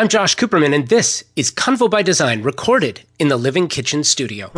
[0.00, 4.50] I'm Josh Cooperman, and this is Convo by Design, recorded in the Living Kitchen studio.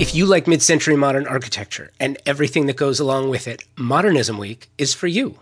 [0.00, 4.38] If you like mid century modern architecture and everything that goes along with it, Modernism
[4.38, 5.40] Week is for you.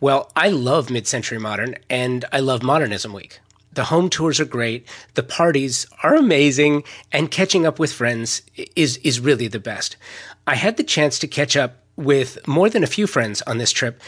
[0.00, 3.38] Well, I love mid century modern and I love Modernism Week.
[3.72, 4.84] The home tours are great,
[5.14, 6.82] the parties are amazing,
[7.12, 8.42] and catching up with friends
[8.74, 9.96] is, is really the best.
[10.44, 13.72] I had the chance to catch up with more than a few friends on this
[13.72, 14.00] trip,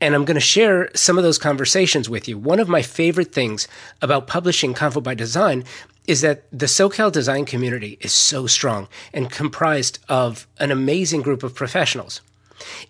[0.00, 2.38] and I'm going to share some of those conversations with you.
[2.38, 3.66] One of my favorite things
[4.02, 5.64] about publishing Convo by Design
[6.06, 11.42] is that the SoCal design community is so strong and comprised of an amazing group
[11.42, 12.20] of professionals.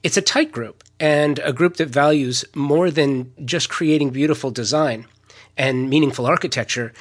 [0.03, 5.07] It's a tight group and a group that values more than just creating beautiful design
[5.57, 6.93] and meaningful architecture.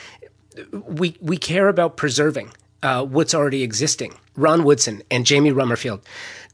[0.71, 4.15] We, we care about preserving uh, what's already existing.
[4.35, 6.01] Ron Woodson and Jamie Rummerfield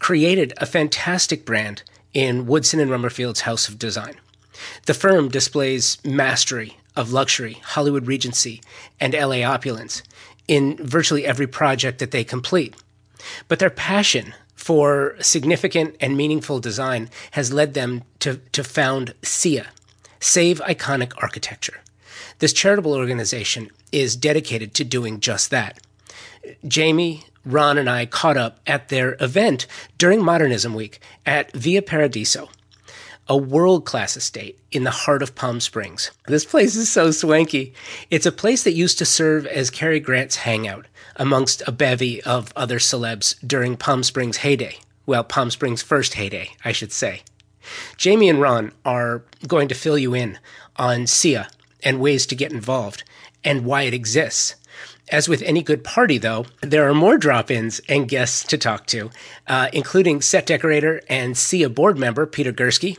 [0.02, 4.16] created a fantastic brand in Woodson and Rummerfield's House of Design.
[4.88, 8.62] The firm displays mastery of luxury, Hollywood Regency,
[9.00, 10.02] and LA opulence
[10.48, 12.76] in virtually every project that they complete.
[13.48, 19.68] But their passion for significant and meaningful design has led them to, to found SIA,
[20.20, 21.80] Save Iconic Architecture.
[22.40, 25.80] This charitable organization is dedicated to doing just that.
[26.68, 32.50] Jamie, Ron, and I caught up at their event during Modernism Week at Via Paradiso
[33.32, 36.12] a world class estate in the heart of Palm Springs.
[36.28, 37.74] This place is so swanky.
[38.10, 42.52] It's a place that used to serve as Cary Grant's hangout amongst a bevy of
[42.58, 44.80] other celebs during Palm Springs' heyday.
[45.06, 47.22] Well, Palm Springs' first heyday, I should say.
[47.96, 50.38] Jamie and Ron are going to fill you in
[50.76, 51.48] on SIA
[51.84, 53.04] and ways to get involved
[53.46, 54.56] and why it exists.
[55.12, 58.88] As with any good party, though, there are more drop ins and guests to talk
[58.88, 59.12] to,
[59.46, 62.98] uh, including set decorator and SIA board member Peter Gursky,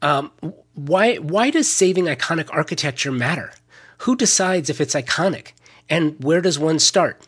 [0.00, 0.30] um,
[0.74, 3.52] why why does saving iconic architecture matter?
[3.98, 5.52] Who decides if it's iconic,
[5.88, 7.26] and where does one start?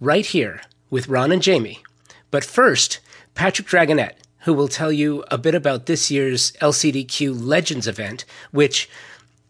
[0.00, 0.60] Right here
[0.90, 1.82] with Ron and Jamie.
[2.30, 3.00] But first,
[3.34, 8.88] Patrick Dragonette, who will tell you a bit about this year's LCDQ Legends event, which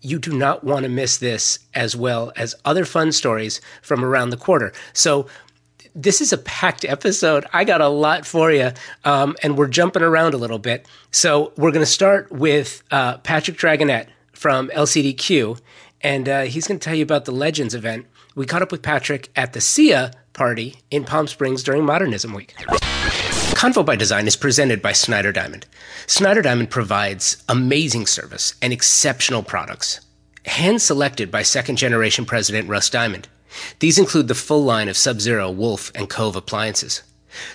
[0.05, 4.31] you do not want to miss this as well as other fun stories from around
[4.31, 4.73] the quarter.
[4.93, 5.27] So
[5.95, 7.47] this is a packed episode.
[7.53, 8.73] I got a lot for you,
[9.05, 10.87] um, and we're jumping around a little bit.
[11.11, 15.59] So we're going to start with uh, Patrick Dragonette from LCDQ,
[16.03, 18.07] and uh, he's going to tell you about the Legends event.
[18.35, 22.55] We caught up with Patrick at the SIA party in Palm Springs during Modernism Week.
[23.65, 25.65] Convo by Design is presented by Snyder Diamond.
[26.07, 30.03] Snyder Diamond provides amazing service and exceptional products,
[30.45, 33.27] hand selected by second generation president Russ Diamond.
[33.79, 37.05] These include the full line of Sub Zero, Wolf, and Cove appliances.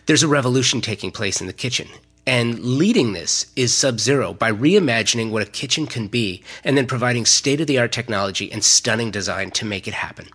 [0.08, 1.88] There's a revolution taking place in the kitchen,
[2.26, 6.88] and leading this is Sub Zero by reimagining what a kitchen can be and then
[6.88, 10.26] providing state of the art technology and stunning design to make it happen.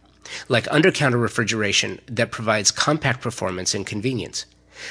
[0.48, 4.46] Like under counter refrigeration that provides compact performance and convenience.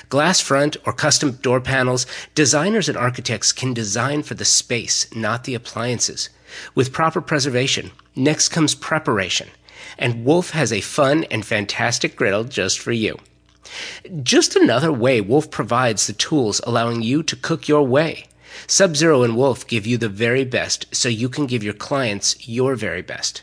[0.10, 2.06] Glass front or custom door panels,
[2.36, 6.30] designers and architects can design for the space, not the appliances.
[6.76, 9.50] With proper preservation, next comes preparation
[9.98, 13.18] and Wolf has a fun and fantastic griddle just for you.
[14.22, 18.26] Just another way Wolf provides the tools allowing you to cook your way.
[18.68, 22.48] Sub Zero and Wolf give you the very best so you can give your clients
[22.48, 23.42] your very best.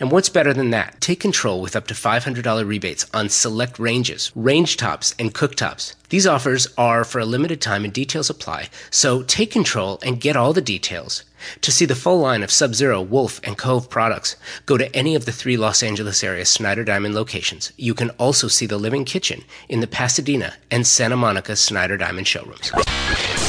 [0.00, 1.00] And what's better than that?
[1.00, 5.94] Take control with up to $500 rebates on select ranges, range tops, and cooktops.
[6.08, 10.36] These offers are for a limited time and details apply, so take control and get
[10.36, 11.24] all the details.
[11.60, 15.14] To see the full line of Sub Zero, Wolf, and Cove products, go to any
[15.14, 17.72] of the three Los Angeles area Snyder Diamond locations.
[17.76, 22.26] You can also see the Living Kitchen in the Pasadena and Santa Monica Snyder Diamond
[22.26, 22.72] showrooms.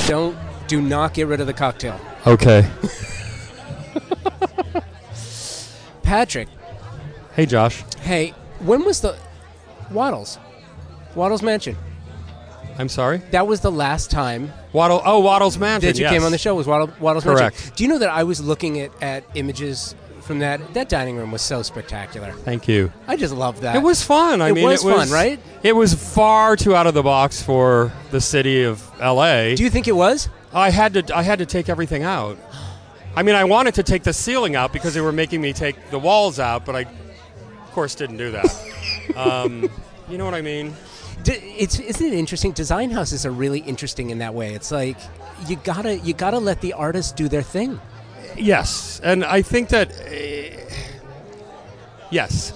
[0.08, 2.00] Don't, do not get rid of the cocktail.
[2.28, 2.70] Okay.
[6.10, 6.48] Patrick.
[7.36, 7.84] Hey, Josh.
[8.02, 9.16] Hey, when was the
[9.92, 10.40] Wattles?
[11.14, 11.78] Wattles Mansion.
[12.80, 13.20] I'm sorry.
[13.30, 15.04] That was the last time Wattle.
[15.06, 15.88] Oh, Wattles Mansion.
[15.88, 16.12] that you yes.
[16.12, 16.56] came on the show.
[16.56, 17.56] Was Wattle, Wattles Correct.
[17.56, 17.74] Mansion?
[17.76, 20.74] Do you know that I was looking at, at images from that?
[20.74, 22.32] That dining room was so spectacular.
[22.32, 22.92] Thank you.
[23.08, 23.76] I just love that.
[23.76, 24.42] It was fun.
[24.42, 25.40] I It mean, was it was fun, right?
[25.62, 29.54] It was far too out of the box for the city of L.A.
[29.56, 30.28] Do you think it was?
[30.56, 31.16] I had to.
[31.16, 32.36] I had to take everything out.
[33.16, 35.90] I mean, I wanted to take the ceiling out because they were making me take
[35.90, 39.16] the walls out, but I, of course, didn't do that.
[39.16, 39.70] um,
[40.10, 40.74] you know what I mean?
[41.26, 42.54] It's isn't it interesting?
[42.54, 44.54] Design houses are really interesting in that way.
[44.54, 44.98] It's like
[45.48, 47.80] you gotta you gotta let the artists do their thing.
[48.38, 50.74] Yes, and I think that uh,
[52.10, 52.54] yes,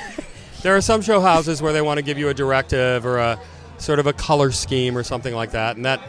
[0.62, 3.40] there are some show houses where they want to give you a directive or a
[3.78, 6.00] sort of a color scheme or something like that, and that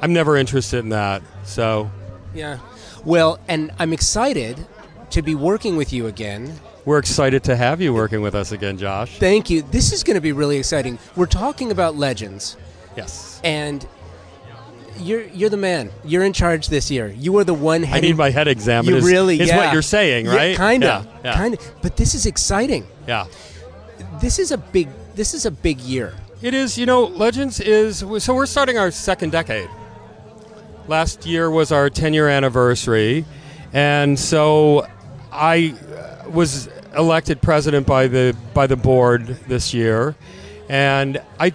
[0.00, 1.22] I'm never interested in that.
[1.44, 1.90] So
[2.34, 2.58] Yeah.
[3.04, 4.64] Well, and I'm excited
[5.10, 6.58] to be working with you again.
[6.84, 9.18] we're excited to have you working with us again, Josh.
[9.18, 9.62] Thank you.
[9.62, 10.98] This is going to be really exciting.
[11.16, 12.56] We're talking about legends,
[12.96, 13.40] Yes.
[13.44, 13.86] and
[14.98, 15.90] you're you're the man.
[16.04, 17.08] You're in charge this year.
[17.08, 18.10] You are the one I heading.
[18.10, 18.88] need my head examined.
[18.90, 19.56] you is, really, is yeah.
[19.58, 20.56] what you're saying, Yeah, right?
[20.56, 21.20] Kinda, Yeah.
[21.24, 21.42] Yeah.
[21.42, 21.58] kinda.
[21.82, 22.86] But this is exciting.
[23.06, 23.26] yeah.
[24.20, 24.88] This is a big.
[25.14, 26.14] This is a big year.
[26.42, 29.68] It is, you know, Legends is so we're starting our second decade.
[30.88, 33.24] Last year was our 10 year anniversary,
[33.72, 34.84] and so
[35.30, 40.16] I uh, was elected president by the by the board this year,
[40.68, 41.52] and I,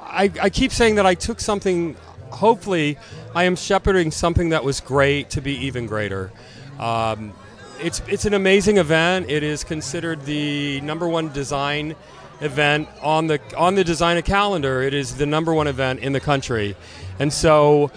[0.00, 1.96] I I keep saying that I took something.
[2.30, 2.98] Hopefully,
[3.34, 6.30] I am shepherding something that was great to be even greater.
[6.78, 7.32] Um,
[7.80, 9.28] it's it's an amazing event.
[9.28, 11.96] It is considered the number one design
[12.40, 14.82] event on the on the designer calendar.
[14.82, 16.76] It is the number one event in the country,
[17.18, 17.90] and so.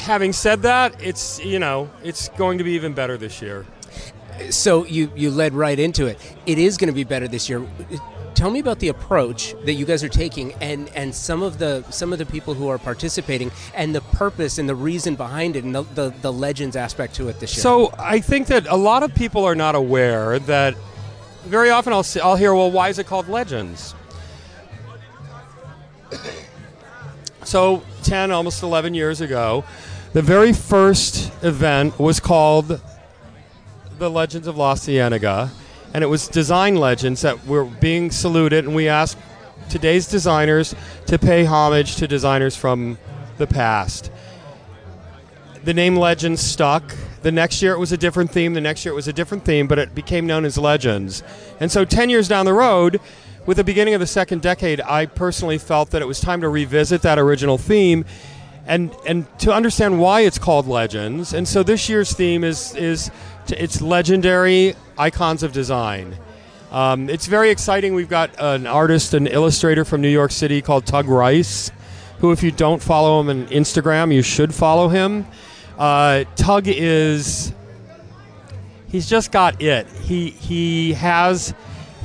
[0.00, 3.66] Having said that, it's you know it's going to be even better this year.
[4.50, 6.18] So you you led right into it.
[6.46, 7.66] It is going to be better this year.
[8.34, 11.84] Tell me about the approach that you guys are taking, and, and some of the
[11.90, 15.64] some of the people who are participating, and the purpose and the reason behind it,
[15.64, 17.62] and the, the, the legends aspect to it this year.
[17.62, 20.74] So I think that a lot of people are not aware that
[21.44, 23.94] very often I'll I'll hear, well, why is it called Legends?
[27.44, 29.64] So 10, almost 11 years ago,
[30.12, 32.80] the very first event was called
[33.98, 35.50] the Legends of La Cienega,
[35.92, 39.18] and it was design legends that were being saluted, and we asked
[39.68, 40.74] today's designers
[41.06, 42.98] to pay homage to designers from
[43.38, 44.10] the past
[45.64, 46.94] the name Legends stuck.
[47.22, 48.54] The next year it was a different theme.
[48.54, 51.22] The next year it was a different theme, but it became known as Legends.
[51.58, 53.00] And so 10 years down the road,
[53.46, 56.48] with the beginning of the second decade, I personally felt that it was time to
[56.48, 58.04] revisit that original theme
[58.70, 61.34] and and to understand why it's called Legends.
[61.34, 63.10] And so this year's theme is is
[63.46, 66.16] t- it's legendary icons of design.
[66.70, 67.94] Um, it's very exciting.
[67.94, 71.72] We've got an artist, an illustrator from New York City called Tug Rice,
[72.20, 75.26] who, if you don't follow him on Instagram, you should follow him.
[75.76, 77.52] Uh, Tug is
[78.86, 79.88] he's just got it.
[79.88, 81.54] He he has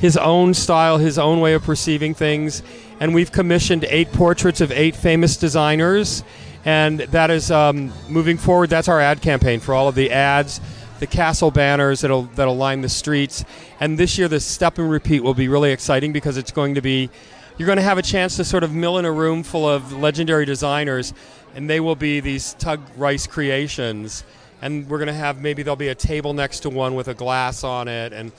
[0.00, 2.64] his own style, his own way of perceiving things,
[2.98, 6.24] and we've commissioned eight portraits of eight famous designers,
[6.66, 8.68] and that is um, moving forward.
[8.68, 10.60] That's our ad campaign for all of the ads,
[10.98, 13.44] the castle banners that'll that'll line the streets,
[13.80, 16.82] and this year the step and repeat will be really exciting because it's going to
[16.82, 17.08] be.
[17.56, 19.90] You're going to have a chance to sort of mill in a room full of
[19.94, 21.14] legendary designers,
[21.54, 24.24] and they will be these Tug Rice creations
[24.62, 27.14] and we're going to have maybe there'll be a table next to one with a
[27.14, 28.32] glass on it and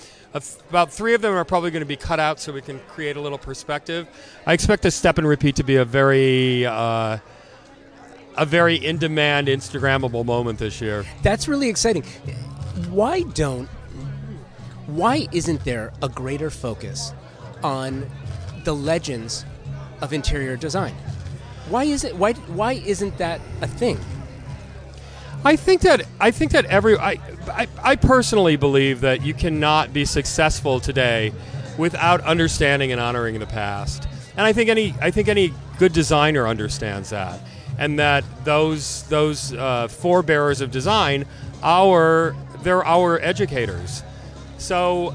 [0.70, 3.18] about three of them are probably going to be cut out so we can create
[3.18, 4.08] a little perspective
[4.48, 7.18] i expect the step and repeat to be a very uh,
[8.38, 12.04] a very in-demand instagrammable moment this year That's really exciting.
[12.90, 13.68] Why don't
[14.86, 17.14] why isn't there a greater focus
[17.64, 18.10] on
[18.64, 19.46] the legends
[20.02, 20.94] of interior design?
[21.70, 24.00] Why is it why why isn't that a thing?
[25.44, 29.94] I think that I think that every I, I I personally believe that you cannot
[29.94, 31.34] be successful today
[31.78, 34.08] without understanding and honoring the past.
[34.36, 37.40] And I think any I think any good designer understands that,
[37.78, 41.26] and that those those uh, forebearers of design,
[41.64, 44.04] our they're our educators.
[44.58, 45.14] So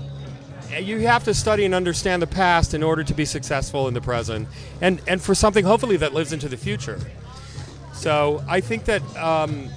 [0.72, 3.94] uh, you have to study and understand the past in order to be successful in
[3.94, 4.48] the present,
[4.80, 6.98] and and for something hopefully that lives into the future.
[7.92, 9.02] So I think that.
[9.16, 9.68] Um,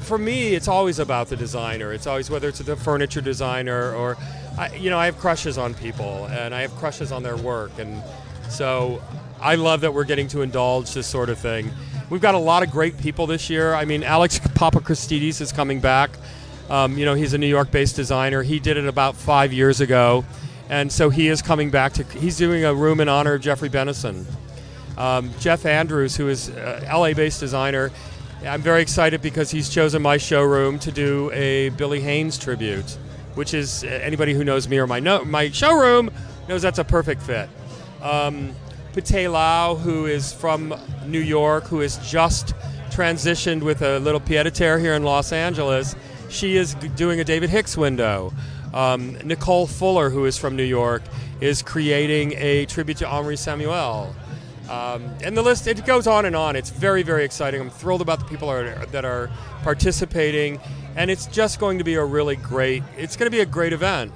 [0.00, 1.92] for me, it's always about the designer.
[1.92, 4.16] It's always whether it's the furniture designer or,
[4.58, 7.78] I, you know, I have crushes on people and I have crushes on their work,
[7.78, 8.02] and
[8.48, 9.00] so
[9.40, 11.70] I love that we're getting to indulge this sort of thing.
[12.10, 13.74] We've got a lot of great people this year.
[13.74, 16.10] I mean, Alex Papachristidis is coming back.
[16.68, 18.42] Um, you know, he's a New York-based designer.
[18.42, 20.24] He did it about five years ago,
[20.68, 22.04] and so he is coming back to.
[22.04, 24.24] He's doing a room in honor of Geoffrey Bennison.
[24.96, 27.90] Um, Jeff Andrews, who is a LA-based designer,
[28.44, 32.98] I'm very excited because he's chosen my showroom to do a Billy Haines tribute,
[33.34, 36.10] which is uh, anybody who knows me or my no, my showroom
[36.48, 37.48] knows that's a perfect fit.
[38.02, 38.54] Um,
[38.92, 40.74] Pate Lau, who is from
[41.06, 42.54] New York, who has just
[42.90, 45.94] transitioned with a little pied a terre here in Los Angeles,
[46.28, 48.32] she is doing a David Hicks window.
[48.74, 51.02] Um, Nicole Fuller, who is from New York,
[51.40, 54.14] is creating a tribute to Henri Samuel.
[54.68, 56.54] Um, and the list it goes on and on.
[56.54, 57.60] It's very very exciting.
[57.60, 59.30] I'm thrilled about the people are, that are
[59.62, 60.60] participating,
[60.96, 62.82] and it's just going to be a really great.
[62.96, 64.12] It's going to be a great event.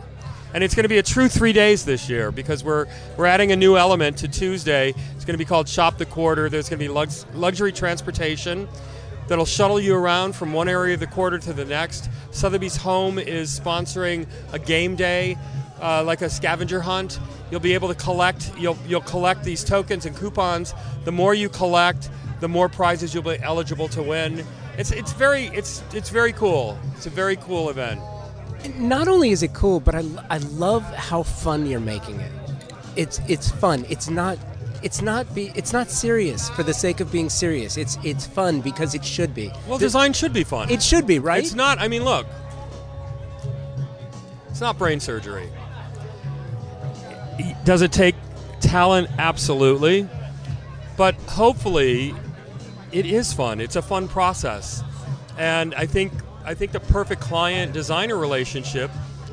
[0.55, 2.87] And it's going to be a true three days this year because we're
[3.19, 4.95] we're adding a new element to Tuesday.
[5.17, 6.49] It's going to be called Shop the Quarter.
[6.49, 8.69] There's going to be lux- luxury transportation
[9.27, 12.09] that'll shuttle you around from one area of the quarter to the next.
[12.31, 15.37] Sotheby's Home is sponsoring a game day,
[15.83, 17.19] uh, like a scavenger hunt.
[17.51, 18.53] You'll be able to collect.
[18.57, 20.73] You'll you'll collect these tokens and coupons.
[21.05, 24.45] The more you collect, the more prizes you'll be eligible to win.
[24.79, 26.79] It's it's very it's it's very cool.
[26.95, 28.01] It's a very cool event.
[28.77, 32.33] Not only is it cool, but I, I love how fun you're making it.
[32.97, 33.85] It's it's fun.
[33.89, 34.39] It's not
[34.83, 37.77] it's not be it's not serious for the sake of being serious.
[37.77, 39.49] It's it's fun because it should be.
[39.49, 40.71] Well, There's- design should be fun.
[40.71, 41.43] It should be right.
[41.43, 41.79] It's not.
[41.79, 42.27] I mean, look.
[44.51, 45.49] It's not brain surgery.
[47.65, 48.15] Does it take
[48.61, 49.09] talent?
[49.19, 50.09] Absolutely.
[50.97, 52.15] But hopefully,
[52.93, 53.61] it is fun.
[53.61, 54.83] It's a fun process,
[55.37, 56.13] and I think
[56.45, 58.91] I think the perfect client designer relationship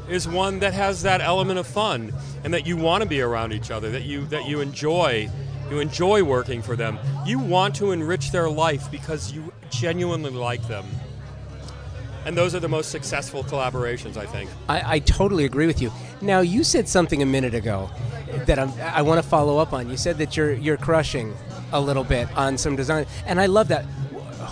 [0.09, 2.13] is one that has that element of fun
[2.43, 3.89] and that you want to be around each other.
[3.91, 5.29] That you that you enjoy.
[5.69, 6.99] You enjoy working for them.
[7.25, 10.85] You want to enrich their life because you genuinely like them.
[12.25, 14.49] And those are the most successful collaborations, I think.
[14.67, 15.91] I, I totally agree with you.
[16.21, 17.89] Now you said something a minute ago
[18.45, 19.89] that I'm, I want to follow up on.
[19.89, 21.33] You said that you're you're crushing
[21.71, 23.85] a little bit on some design, and I love that.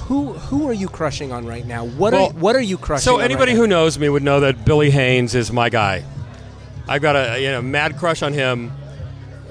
[0.10, 1.86] Who who are you crushing on right now?
[1.86, 3.04] What Well, are what are you crushing?
[3.04, 3.60] So on right anybody now?
[3.60, 6.04] who knows me would know that Billy Haines is my guy.
[6.88, 8.72] I've got a you know mad crush on him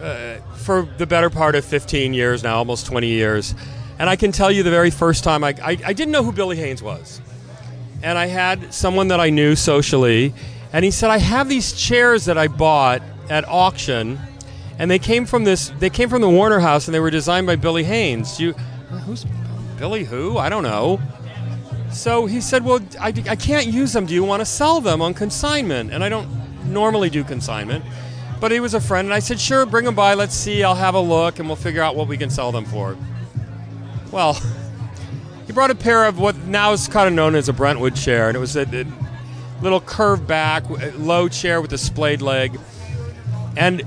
[0.02, 3.54] uh, for the better part of 15 years now, almost 20 years.
[4.00, 6.32] And I can tell you the very first time I, I, I didn't know who
[6.32, 7.20] Billy Haines was.
[8.02, 10.34] And I had someone that I knew socially,
[10.72, 14.18] and he said, I have these chairs that I bought at auction,
[14.78, 17.46] and they came from this they came from the Warner House and they were designed
[17.46, 18.40] by Billy Haines.
[18.40, 18.54] You
[19.06, 19.24] who's
[19.78, 20.38] Billy who?
[20.38, 21.00] I don't know.
[21.90, 24.06] So he said, Well, I, I can't use them.
[24.06, 25.92] Do you want to sell them on consignment?
[25.92, 26.28] And I don't
[26.66, 27.84] normally do consignment.
[28.40, 30.14] But he was a friend, and I said, Sure, bring them by.
[30.14, 30.62] Let's see.
[30.62, 32.96] I'll have a look, and we'll figure out what we can sell them for.
[34.10, 34.34] Well,
[35.46, 38.28] he brought a pair of what now is kind of known as a Brentwood chair,
[38.28, 38.84] and it was a, a
[39.62, 40.64] little curved back,
[40.96, 42.58] low chair with a splayed leg.
[43.56, 43.82] And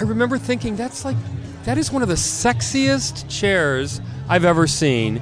[0.00, 1.16] I remember thinking, that's like,
[1.66, 5.20] that is one of the sexiest chairs I've ever seen.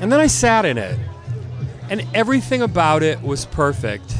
[0.00, 0.96] And then I sat in it,
[1.90, 4.14] and everything about it was perfect.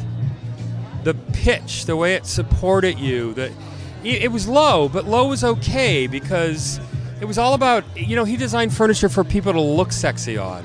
[1.05, 3.47] The pitch, the way it supported you, the,
[4.03, 6.81] it, it was low, but low was okay because
[7.21, 10.65] it was all about, you know, he designed furniture for people to look sexy on.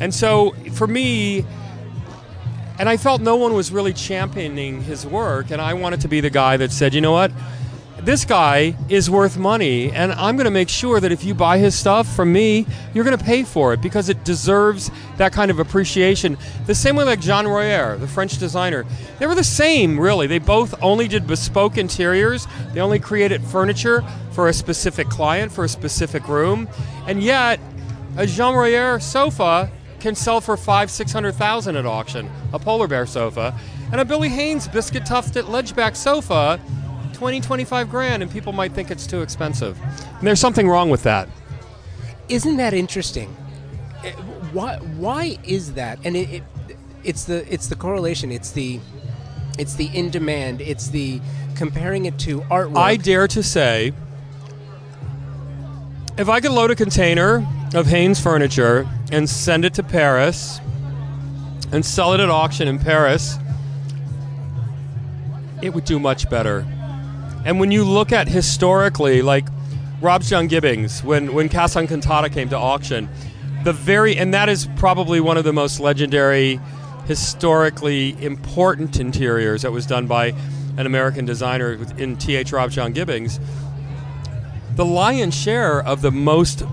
[0.00, 1.46] And so for me,
[2.80, 6.20] and I felt no one was really championing his work, and I wanted to be
[6.20, 7.30] the guy that said, you know what?
[8.04, 11.58] This guy is worth money, and I'm going to make sure that if you buy
[11.58, 15.52] his stuff from me, you're going to pay for it because it deserves that kind
[15.52, 16.36] of appreciation.
[16.66, 18.84] The same way like Jean Royère, the French designer.
[19.20, 20.26] They were the same, really.
[20.26, 25.62] They both only did bespoke interiors, they only created furniture for a specific client, for
[25.62, 26.68] a specific room,
[27.06, 27.60] and yet
[28.16, 32.88] a Jean Royère sofa can sell for five, six hundred thousand at auction, a polar
[32.88, 33.56] bear sofa,
[33.92, 36.58] and a Billy Haines biscuit tufted ledgeback sofa,
[37.12, 39.80] 20, 25 grand, and people might think it's too expensive.
[40.18, 41.28] And there's something wrong with that.
[42.28, 43.34] Isn't that interesting?
[44.04, 44.12] Eh,
[44.52, 45.98] Why why is that?
[46.04, 46.42] And it, it
[47.04, 48.32] it's the it's the correlation.
[48.32, 48.80] It's the
[49.58, 50.60] it's the in demand.
[50.60, 51.20] It's the
[51.56, 52.78] comparing it to artwork.
[52.78, 53.92] I dare to say,
[56.16, 60.60] if I could load a container of Haines furniture and send it to Paris
[61.70, 63.36] and sell it at auction in Paris,
[65.62, 66.66] it would do much better.
[67.44, 69.46] And when you look at historically, like
[70.00, 73.08] Robsjohn-Gibbings, when when Casa Encantada came to auction,
[73.64, 76.60] the very and that is probably one of the most legendary,
[77.06, 80.34] historically important interiors that was done by
[80.76, 82.52] an American designer in T.H.
[82.52, 83.38] Robsjohn-Gibbings.
[84.76, 86.64] The lion's share of the most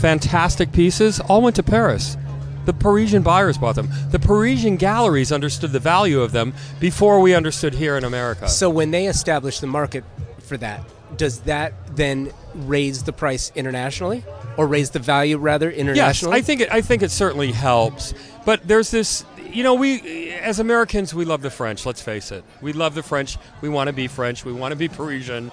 [0.00, 2.16] fantastic pieces all went to Paris.
[2.64, 3.88] The Parisian buyers bought them.
[4.10, 8.48] The Parisian galleries understood the value of them before we understood here in America.
[8.48, 10.04] So when they establish the market
[10.38, 10.84] for that,
[11.16, 14.24] does that then raise the price internationally,
[14.56, 16.36] or raise the value rather internationally?
[16.36, 16.42] Yes?
[16.42, 18.14] I think it, I think it certainly helps.
[18.44, 21.84] But there's this, you know, we as Americans we love the French.
[21.84, 23.36] Let's face it, we love the French.
[23.60, 24.44] We want to be French.
[24.44, 25.50] We want to be Parisian.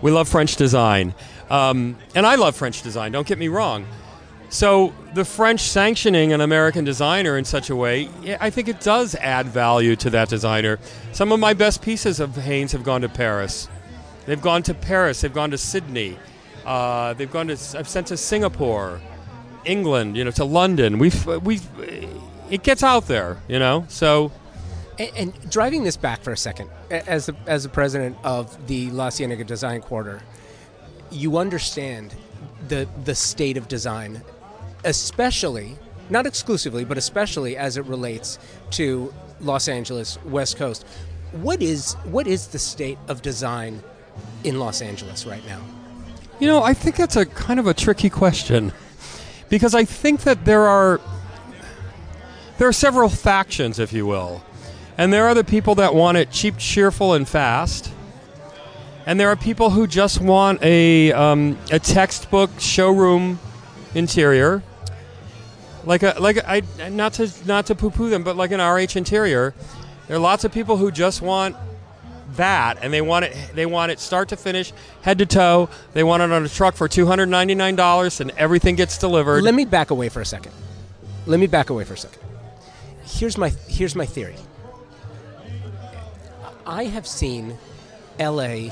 [0.00, 1.14] We love French design,
[1.50, 3.12] um, and I love French design.
[3.12, 3.86] Don't get me wrong.
[4.50, 9.14] So the French sanctioning an American designer in such a way, I think it does
[9.14, 10.80] add value to that designer.
[11.12, 13.68] Some of my best pieces of Haines have gone to Paris.
[14.26, 15.20] They've gone to Paris.
[15.20, 16.18] They've gone to Sydney.
[16.66, 17.56] Uh, they've gone to.
[17.78, 19.00] I've sent to Singapore,
[19.64, 20.16] England.
[20.16, 20.98] You know, to London.
[20.98, 21.66] We've we've.
[22.50, 23.38] It gets out there.
[23.48, 23.86] You know.
[23.88, 24.32] So
[25.00, 28.90] And, and driving this back for a second, as the, as the president of the
[28.90, 30.20] La Cienega Design Quarter,
[31.10, 32.14] you understand
[32.68, 34.22] the the state of design,
[34.84, 35.76] especially
[36.10, 38.38] not exclusively, but especially as it relates
[38.70, 40.84] to Los Angeles West Coast.
[41.32, 43.82] What is what is the state of design
[44.44, 45.60] in Los Angeles right now?
[46.40, 48.72] You know, I think that's a kind of a tricky question
[49.48, 51.00] because I think that there are
[52.58, 54.42] there are several factions, if you will,
[54.98, 57.92] and there are the people that want it cheap, cheerful, and fast,
[59.06, 63.38] and there are people who just want a um, a textbook showroom
[63.94, 64.62] interior,
[65.84, 68.60] like a like a, I not to not to poo poo them, but like an
[68.60, 69.54] RH interior.
[70.06, 71.56] There are lots of people who just want
[72.36, 74.72] that and they want it they want it start to finish
[75.02, 79.42] head to toe they want it on a truck for $299 and everything gets delivered
[79.42, 80.52] Let me back away for a second.
[81.26, 82.22] Let me back away for a second.
[83.04, 84.36] Here's my here's my theory.
[86.66, 87.58] I have seen
[88.18, 88.70] LA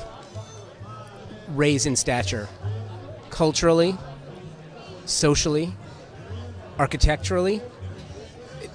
[1.49, 2.47] raise in stature
[3.29, 3.97] culturally,
[5.05, 5.73] socially,
[6.79, 7.61] architecturally,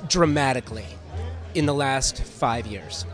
[0.09, 0.85] dramatically
[1.55, 3.07] in the last 5 years.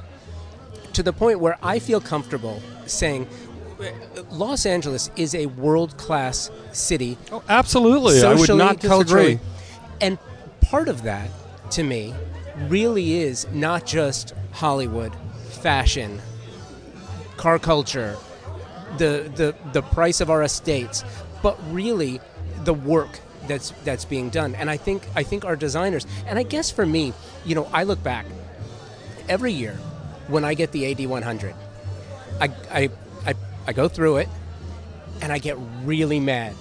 [0.95, 3.29] To the point where I feel comfortable saying
[4.31, 9.41] Los Angeles is a world-class city oh, absolutely i would not disagree culturally.
[10.03, 10.19] And
[10.61, 11.31] part of that,
[11.71, 12.13] to me,
[12.69, 15.13] really is not just Hollywood,
[15.49, 16.21] fashion,
[17.37, 18.17] car culture,
[18.99, 21.05] the the the price of our estates,
[21.43, 22.21] but really
[22.65, 24.55] the work that's that's being done.
[24.55, 27.13] And I think I think our designers, and I guess for me,
[27.45, 28.27] you know, I look back
[29.29, 29.75] every year
[30.29, 31.55] when I get the AD 100,
[32.41, 32.91] I I
[33.27, 33.35] I,
[33.67, 34.29] I go through it,
[35.21, 36.55] and I get really mad.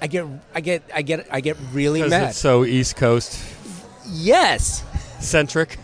[0.00, 2.30] I get I get I get I get really mad.
[2.30, 3.38] it's so east coast
[4.06, 4.84] yes.
[5.20, 5.78] centric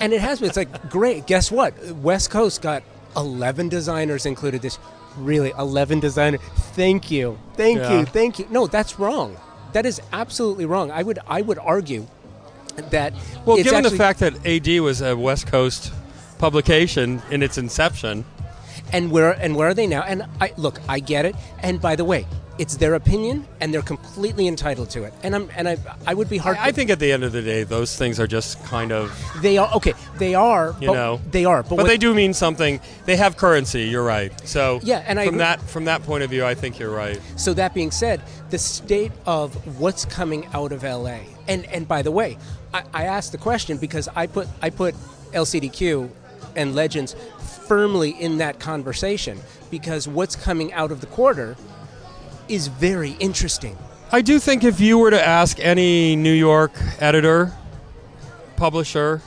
[0.00, 0.48] And it has been.
[0.48, 1.26] It's like, great.
[1.26, 1.74] Guess what?
[1.96, 2.82] West Coast got
[3.16, 4.78] 11 designers included this.
[5.16, 6.40] Really, 11 designers.
[6.74, 7.38] Thank you.
[7.54, 8.00] Thank Yeah.
[8.00, 8.04] you.
[8.04, 8.46] Thank you.
[8.50, 9.36] No, that's wrong.
[9.72, 10.90] That is absolutely wrong.
[10.90, 12.06] I would I would argue
[12.90, 13.12] that
[13.44, 15.92] well given actually- the fact that ad was a west coast
[16.38, 18.24] publication in its inception
[18.92, 20.02] and where and where are they now?
[20.02, 21.36] And I look, I get it.
[21.60, 22.26] And by the way,
[22.60, 25.14] it's their opinion, and they're completely entitled to it.
[25.22, 26.58] And I'm and I I would be hard.
[26.58, 29.10] I, I think at the end of the day those things are just kind of
[29.40, 29.94] they are okay.
[30.18, 30.76] They are.
[30.78, 31.20] You but know.
[31.30, 31.62] they are.
[31.62, 35.18] But, but what- they do mean something they have currency you're right so Yeah, and
[35.18, 35.38] I from agree.
[35.38, 38.20] that from that point of view i think you're right So that being said,
[38.50, 42.36] the state of what's coming out of LA, and and by the way,
[42.74, 44.94] I, I asked the question because I put I put
[45.32, 46.10] LCDQ
[46.56, 47.16] and Legends
[47.66, 49.38] firmly in that conversation
[49.70, 51.56] because what's coming out of the quarter
[52.50, 53.78] is very interesting.
[54.12, 57.52] I do think if you were to ask any New York editor,
[58.56, 59.22] publisher,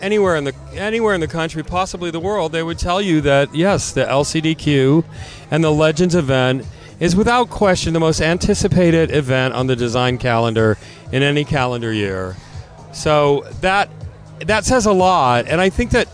[0.00, 3.54] anywhere in the anywhere in the country, possibly the world, they would tell you that
[3.54, 5.04] yes, the LCDQ
[5.50, 6.64] and the Legends event
[7.00, 10.78] is without question the most anticipated event on the design calendar
[11.12, 12.36] in any calendar year.
[12.92, 13.90] So that
[14.46, 16.08] that says a lot, and I think that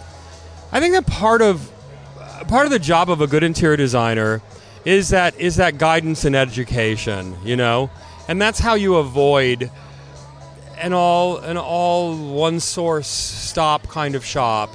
[0.72, 1.70] I think that part of
[2.48, 4.40] part of the job of a good interior designer
[4.84, 7.90] is that is that guidance and education, you know,
[8.28, 9.70] and that's how you avoid
[10.78, 14.70] an all an all one source stop kind of shop,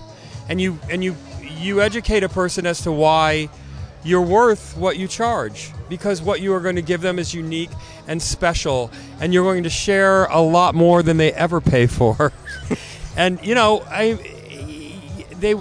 [0.49, 3.49] and you and you you educate a person as to why
[4.03, 7.71] you're worth what you charge because what you are going to give them is unique
[8.07, 12.31] and special, and you're going to share a lot more than they ever pay for.
[13.17, 14.13] and you know, I
[15.39, 15.53] they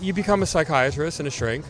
[0.00, 1.64] you become a psychiatrist and a shrink.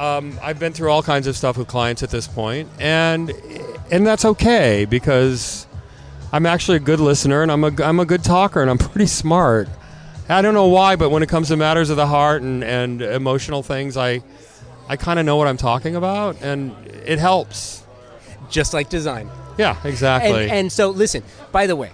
[0.00, 3.30] Um, I've been through all kinds of stuff with clients at this point, and
[3.90, 5.66] and that's okay because
[6.32, 9.06] I'm actually a good listener and I'm a I'm a good talker and I'm pretty
[9.06, 9.68] smart.
[10.26, 13.02] I don't know why, but when it comes to matters of the heart and, and
[13.02, 14.22] emotional things, I
[14.88, 17.84] I kind of know what I'm talking about, and it helps.
[18.48, 19.28] Just like design.
[19.58, 20.44] Yeah, exactly.
[20.44, 21.22] And, and so, listen.
[21.52, 21.92] By the way,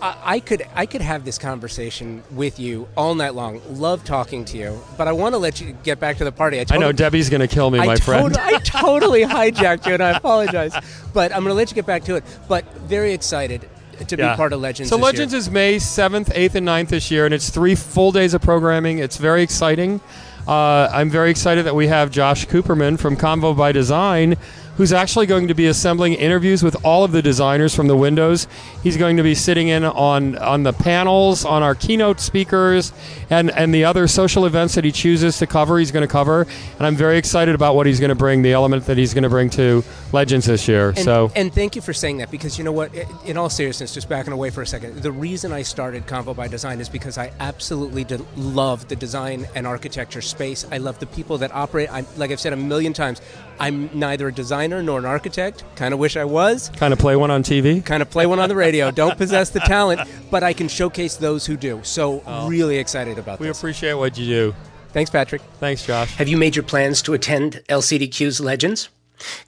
[0.00, 3.60] I, I could I could have this conversation with you all night long.
[3.68, 6.60] Love talking to you, but I want to let you get back to the party.
[6.60, 8.36] I, I know Debbie's going to kill me, I my friend.
[8.36, 10.72] I totally hijacked you, and I apologize.
[11.12, 12.24] But I'm going to let you get back to it.
[12.48, 13.68] But very excited
[14.06, 14.90] to be part of Legends.
[14.90, 15.38] So Legends year.
[15.38, 18.98] is May 7th, 8th, and 9th this year, and it's three full days of programming.
[18.98, 20.00] It's very exciting.
[20.46, 24.36] Uh, I'm very excited that we have Josh Cooperman from Convo by Design,
[24.78, 28.46] who's actually going to be assembling interviews with all of the designers from the windows.
[28.82, 32.92] He's going to be sitting in on on the panels, on our keynote speakers,
[33.28, 35.78] and and the other social events that he chooses to cover.
[35.80, 36.46] He's going to cover,
[36.78, 39.24] and I'm very excited about what he's going to bring, the element that he's going
[39.24, 40.90] to bring to Legends this year.
[40.90, 42.94] And, so and thank you for saying that because you know what?
[43.26, 46.46] In all seriousness, just backing away for a second, the reason I started Convo by
[46.46, 50.64] Design is because I absolutely de- love the design and architecture space.
[50.70, 51.92] I love the people that operate.
[51.92, 53.20] I'm, like I've said a million times,
[53.60, 55.64] I'm neither a designer nor an architect.
[55.76, 56.70] Kind of wish I was.
[56.76, 57.84] kind of play one on TV.
[57.84, 58.90] Kind of play one on the radio.
[58.90, 61.80] Don't possess the talent, but I can showcase those who do.
[61.82, 63.56] So really excited about We this.
[63.56, 64.54] We appreciate what you do.
[64.92, 65.42] Thanks, Patrick.
[65.60, 66.14] Thanks, Josh.
[66.16, 68.88] Have you made your plans to attend LCDQ's Legends?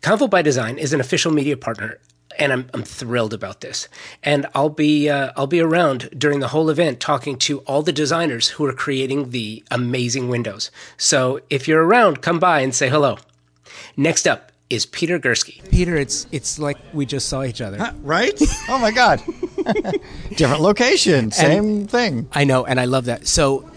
[0.02, 1.98] Convo by Design is an official media partner,
[2.38, 3.88] and I'm, I'm thrilled about this.
[4.22, 7.92] And I'll be uh, I'll be around during the whole event talking to all the
[7.92, 10.70] designers who are creating the amazing windows.
[10.96, 13.18] So if you're around, come by and say hello.
[13.96, 15.68] Next up is Peter Gursky.
[15.70, 17.92] Peter, it's it's like we just saw each other.
[18.02, 18.38] Right?
[18.68, 19.20] Oh my God.
[20.36, 22.28] Different location, same thing.
[22.32, 23.26] I know, and I love that.
[23.26, 23.68] So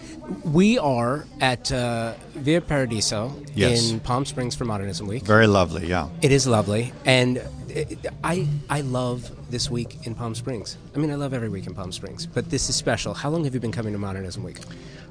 [0.44, 3.90] we are at uh, Via Paradiso Yes.
[3.90, 5.22] in Palm Springs for Modernism Week.
[5.24, 6.08] Very lovely, yeah.
[6.22, 10.78] It is lovely, and it, I I love this week in Palm Springs.
[10.94, 13.14] I mean, I love every week in Palm Springs, but this is special.
[13.14, 14.58] How long have you been coming to Modernism Week?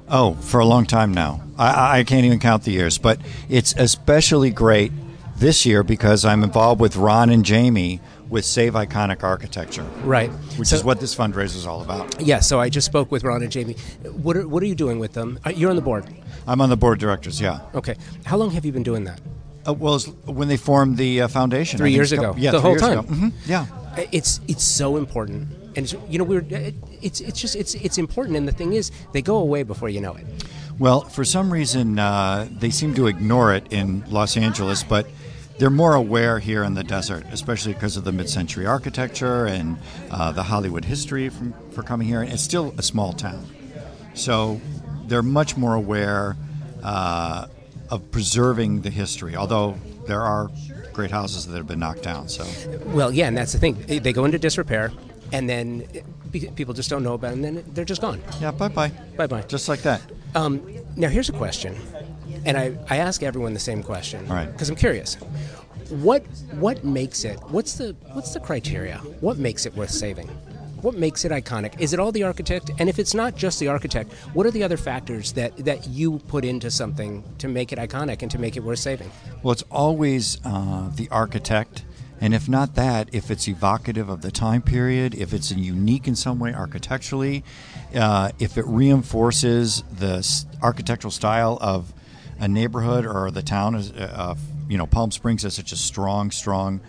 [0.08, 1.40] Oh, for a long time now.
[1.58, 4.92] I- I, can't even count the years, but it's especially great
[5.36, 10.68] this year because I'm involved with Ron and Jamie with Save Iconic Architecture, Right, which
[10.68, 12.20] So- is what this fundraiser is all about.
[12.20, 13.76] Yeah, so I just spoke with Ron and Jamie.
[14.22, 15.38] What are, what are you doing with them?
[15.44, 16.04] Uh, You're on the board.
[16.46, 17.60] I'm on the board of directors, yeah.
[17.74, 17.96] Okay.
[18.24, 19.20] How long have you been doing that?
[19.66, 21.78] Uh, well, when they formed the uh, foundation.
[21.78, 22.34] Three years ago.
[22.36, 22.98] Yeah, The three whole years time.
[22.98, 23.08] ago.
[23.08, 23.66] Mhm, Yeah.
[23.96, 26.44] Uh, It's it's so important, and it's, you know we're
[27.02, 28.36] it's it's just it's it's important.
[28.36, 30.26] And the thing is, they go away before you know it.
[30.78, 35.06] Well, for some reason, uh, they seem to ignore it in Los Angeles, but
[35.58, 39.78] they're more aware here in the desert, especially because of the mid-century architecture and
[40.10, 42.22] uh, the Hollywood history from, for coming here.
[42.22, 43.46] And it's still a small town,
[44.14, 44.60] so
[45.06, 46.36] they're much more aware
[46.82, 47.46] uh,
[47.88, 49.36] of preserving the history.
[49.36, 49.76] Although
[50.08, 50.50] there are
[50.92, 52.44] great houses that have been knocked down, so
[52.86, 53.74] Well, yeah, and that's the thing.
[53.86, 54.90] They go into disrepair,
[55.34, 55.82] and then
[56.54, 58.20] people just don't know about it, and then they're just gone.
[58.40, 59.42] yeah, bye bye, Bye bye.
[59.42, 60.00] just like that.
[60.36, 60.62] Um,
[60.96, 61.74] now, here's a question,
[62.44, 64.20] and I, I ask everyone the same question.
[64.30, 64.50] All right.
[64.50, 65.16] Because I'm curious.
[66.08, 66.22] What
[66.64, 67.38] what makes it?
[67.50, 68.98] What's the what's the criteria?
[69.20, 70.28] What makes it worth saving?
[70.82, 71.80] What makes it iconic?
[71.80, 72.70] Is it all the architect?
[72.78, 76.18] And if it's not just the architect, what are the other factors that, that you
[76.28, 79.10] put into something to make it iconic and to make it worth saving?
[79.42, 81.84] Well, it's always uh, the architect,
[82.20, 86.16] and if not that, if it's evocative of the time period, if it's unique in
[86.16, 87.44] some way architecturally,
[87.94, 90.26] uh, if it reinforces the
[90.62, 91.92] architectural style of
[92.38, 94.34] a neighborhood or the town, uh,
[94.68, 96.80] you know, Palm Springs has such a strong, strong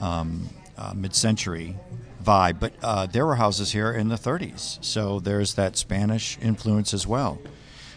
[0.00, 1.76] um, uh, mid-century
[2.22, 2.60] vibe.
[2.60, 7.06] But uh, there were houses here in the 30s, so there's that Spanish influence as
[7.06, 7.38] well.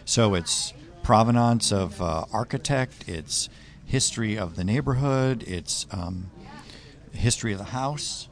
[0.04, 3.48] So it's provenance of uh, architect, it's
[3.86, 6.30] history of the neighborhood, it's um,
[7.16, 8.28] history of the house,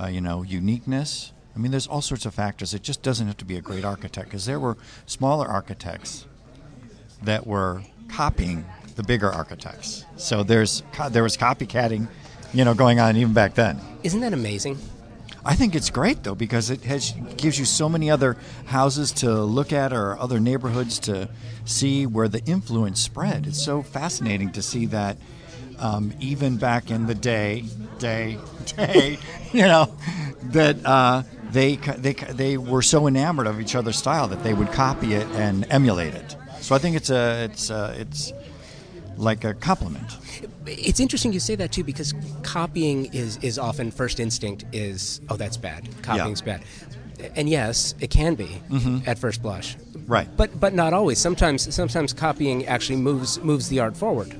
[0.00, 1.32] uh, you know, uniqueness.
[1.54, 2.72] I mean, there's all sorts of factors.
[2.72, 6.26] It just doesn't have to be a great architect because there were smaller architects
[7.22, 8.64] that were copying
[8.96, 10.04] the bigger architects.
[10.16, 12.08] So there's there was copycatting,
[12.52, 13.80] you know, going on even back then.
[14.02, 14.78] Isn't that amazing?
[15.44, 19.42] I think it's great though because it has gives you so many other houses to
[19.42, 21.28] look at or other neighborhoods to
[21.64, 23.46] see where the influence spread.
[23.46, 25.16] It's so fascinating to see that
[25.82, 27.64] um, even back in the day,
[27.98, 28.38] day,
[28.76, 29.18] day,
[29.52, 29.92] you know,
[30.44, 34.70] that uh, they they they were so enamored of each other's style that they would
[34.72, 36.36] copy it and emulate it.
[36.60, 38.32] So I think it's a it's a, it's
[39.16, 40.16] like a compliment.
[40.66, 42.14] It's interesting you say that too because
[42.44, 45.88] copying is, is often first instinct is oh that's bad.
[46.02, 46.62] Copying's bad.
[47.34, 48.62] And yes it can be
[49.04, 49.76] at first blush.
[50.06, 50.28] Right.
[50.36, 51.18] but but not always.
[51.18, 54.34] Sometimes sometimes copying actually moves moves the art forward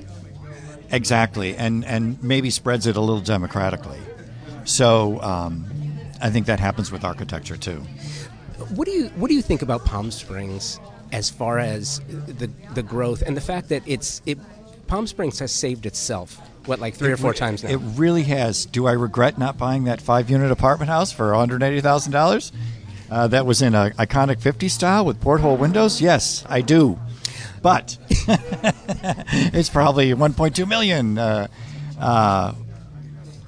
[0.93, 3.99] Exactly, and and maybe spreads it a little democratically.
[4.65, 5.65] So um,
[6.21, 7.79] I think that happens with architecture too.
[8.75, 10.79] what do you what do you think about Palm Springs
[11.11, 14.39] as far as the the growth and the fact that it's it
[14.87, 18.67] Palm Springs has saved itself what like three or four times now It really has.
[18.67, 22.53] Do I regret not buying that five-unit apartment house for one hundred eighty thousand dollars?
[23.11, 26.01] Uh, that was in a iconic 50 style with porthole windows.
[26.01, 26.99] Yes, I do.
[27.61, 27.99] But
[29.53, 31.19] it's probably 1.2 million.
[31.19, 31.49] Uh,
[31.99, 32.55] uh,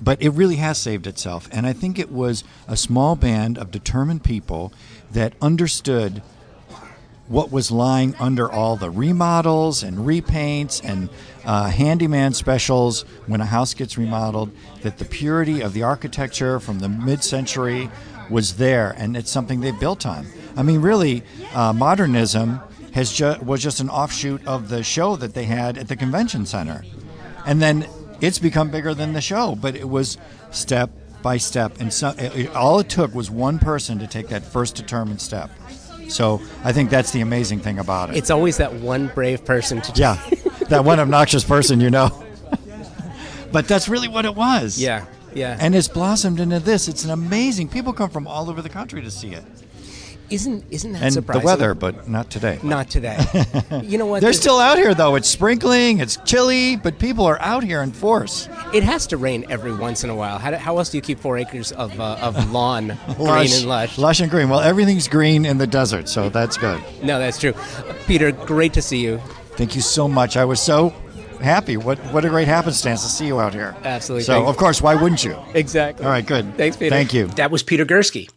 [0.00, 1.48] but it really has saved itself.
[1.50, 4.72] And I think it was a small band of determined people
[5.10, 6.22] that understood
[7.26, 11.08] what was lying under all the remodels and repaints and
[11.46, 14.50] uh, handyman specials when a house gets remodeled,
[14.82, 17.90] that the purity of the architecture from the mid century
[18.28, 20.26] was there, and it's something they built on.
[20.56, 21.22] I mean, really,
[21.54, 22.60] uh, modernism
[22.94, 26.46] has ju- was just an offshoot of the show that they had at the convention
[26.46, 26.84] center,
[27.46, 27.86] and then
[28.20, 29.54] it's become bigger than the show.
[29.54, 30.16] But it was
[30.50, 30.90] step
[31.22, 34.44] by step, and so it, it- all it took was one person to take that
[34.44, 35.50] first determined step.
[36.08, 38.16] So I think that's the amazing thing about it.
[38.16, 40.16] It's always that one brave person to yeah,
[40.68, 42.10] that one obnoxious person, you know.
[43.52, 44.78] but that's really what it was.
[44.80, 45.56] Yeah, yeah.
[45.60, 46.88] And it's blossomed into this.
[46.88, 47.68] It's an amazing.
[47.70, 49.44] People come from all over the country to see it.
[50.34, 51.40] Isn't isn't that And surprising?
[51.42, 52.58] the weather, but not today.
[52.62, 53.18] Not today.
[53.82, 54.20] you know what?
[54.20, 55.14] They're still out here though.
[55.14, 58.48] It's sprinkling, it's chilly, but people are out here in force.
[58.72, 60.38] It has to rain every once in a while.
[60.38, 63.66] How, do, how else do you keep four acres of, uh, of lawn green and
[63.66, 63.96] lush?
[63.98, 64.48] Lush and green.
[64.48, 66.80] Well, everything's green in the desert, so that's good.
[67.02, 67.54] No, that's true.
[68.06, 69.18] Peter, great to see you.
[69.56, 70.36] Thank you so much.
[70.36, 70.90] I was so
[71.40, 71.76] happy.
[71.76, 73.76] What what a great happenstance to see you out here.
[73.84, 74.24] Absolutely.
[74.24, 75.36] So, Thank- of course, why wouldn't you?
[75.54, 76.04] Exactly.
[76.04, 76.56] All right, good.
[76.56, 76.90] Thanks, Peter.
[76.90, 77.26] Thank you.
[77.28, 78.28] That was Peter Gursky.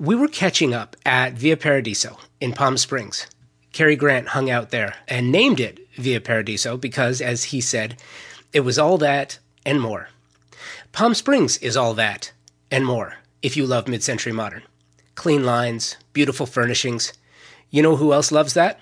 [0.00, 3.26] We were catching up at Via Paradiso in Palm Springs.
[3.72, 8.00] Cary Grant hung out there and named it Via Paradiso because, as he said,
[8.52, 10.10] it was all that and more.
[10.92, 12.30] Palm Springs is all that
[12.70, 14.62] and more if you love mid century modern.
[15.16, 17.12] Clean lines, beautiful furnishings.
[17.68, 18.78] You know who else loves that?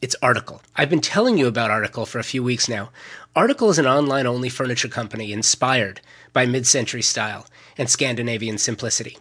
[0.00, 0.62] It's Article.
[0.76, 2.90] I've been telling you about Article for a few weeks now.
[3.34, 6.00] Article is an online only furniture company inspired
[6.32, 9.18] by mid century style and Scandinavian simplicity.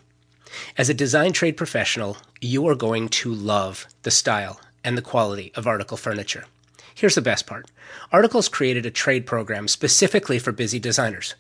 [0.78, 5.52] As a design trade professional, you are going to love the style and the quality
[5.56, 6.46] of Article furniture.
[6.94, 7.70] Here's the best part
[8.12, 11.36] Article's created a trade program specifically for busy designers,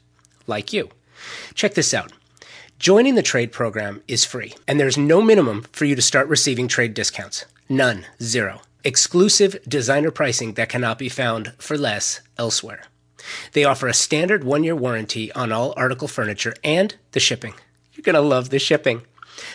[0.47, 0.89] like you.
[1.53, 2.11] Check this out.
[2.77, 6.67] Joining the trade program is free, and there's no minimum for you to start receiving
[6.67, 7.45] trade discounts.
[7.69, 8.61] None, zero.
[8.83, 12.83] Exclusive designer pricing that cannot be found for less elsewhere.
[13.53, 17.55] They offer a standard one year warranty on all article furniture and the shipping.
[18.05, 19.01] Going to love the shipping.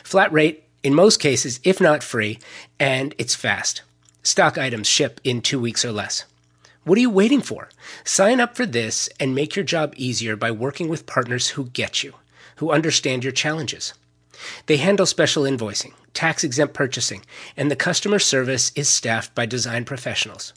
[0.02, 2.40] Flat rate in most cases, if not free,
[2.80, 3.82] and it's fast.
[4.24, 6.24] Stock items ship in two weeks or less.
[6.82, 7.68] What are you waiting for?
[8.02, 12.02] Sign up for this and make your job easier by working with partners who get
[12.02, 12.14] you,
[12.56, 13.94] who understand your challenges.
[14.66, 17.22] They handle special invoicing, tax exempt purchasing,
[17.56, 20.54] and the customer service is staffed by design professionals.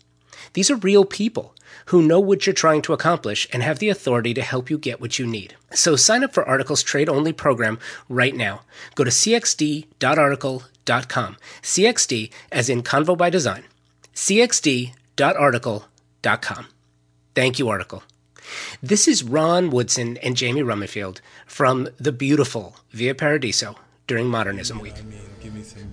[0.53, 1.55] These are real people
[1.87, 5.01] who know what you're trying to accomplish and have the authority to help you get
[5.01, 5.55] what you need.
[5.71, 7.79] So sign up for Article's trade only program
[8.09, 8.61] right now.
[8.95, 11.37] Go to cxd.article.com.
[11.61, 13.63] CXD as in Convo by Design.
[14.13, 16.67] cxd.article.com.
[17.35, 18.03] Thank you, Article.
[18.81, 23.77] This is Ron Woodson and Jamie Rummerfield from the beautiful Via Paradiso
[24.07, 24.95] during Modernism Week.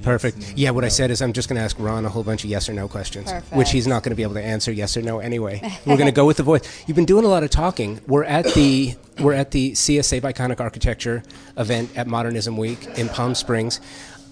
[0.02, 0.54] Perfect.
[0.56, 2.50] Yeah, what I said is I'm just going to ask Ron a whole bunch of
[2.50, 5.02] yes or no questions, which he's not going to be able to answer yes or
[5.02, 5.60] no anyway.
[5.86, 6.62] We're going to go with the voice.
[6.86, 8.00] You've been doing a lot of talking.
[8.06, 11.22] We're at the we're at the CSA Iconic Architecture
[11.58, 13.80] event at Modernism Week in Palm Springs.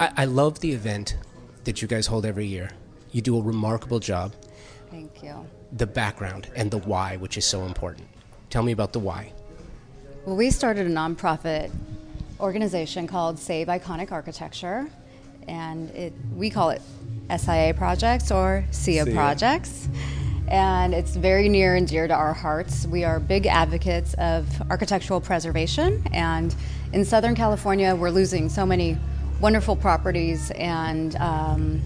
[0.01, 1.17] I, I love the event
[1.65, 2.71] that you guys hold every year.
[3.13, 4.35] You do a remarkable job.
[4.91, 5.47] Thank you.
[5.73, 8.09] The background and the why, which is so important.
[8.49, 9.33] Tell me about the why.
[10.25, 11.71] Well, we started a nonprofit
[12.41, 14.89] organization called Save Iconic Architecture,
[15.49, 16.83] and it we call it
[17.37, 19.89] SIA projects or SIA, projects.
[20.49, 22.87] And it's very near and dear to our hearts.
[22.87, 26.55] We are big advocates of architectural preservation, and
[26.93, 28.97] in Southern California, we're losing so many
[29.41, 30.51] wonderful properties.
[30.53, 31.83] And um,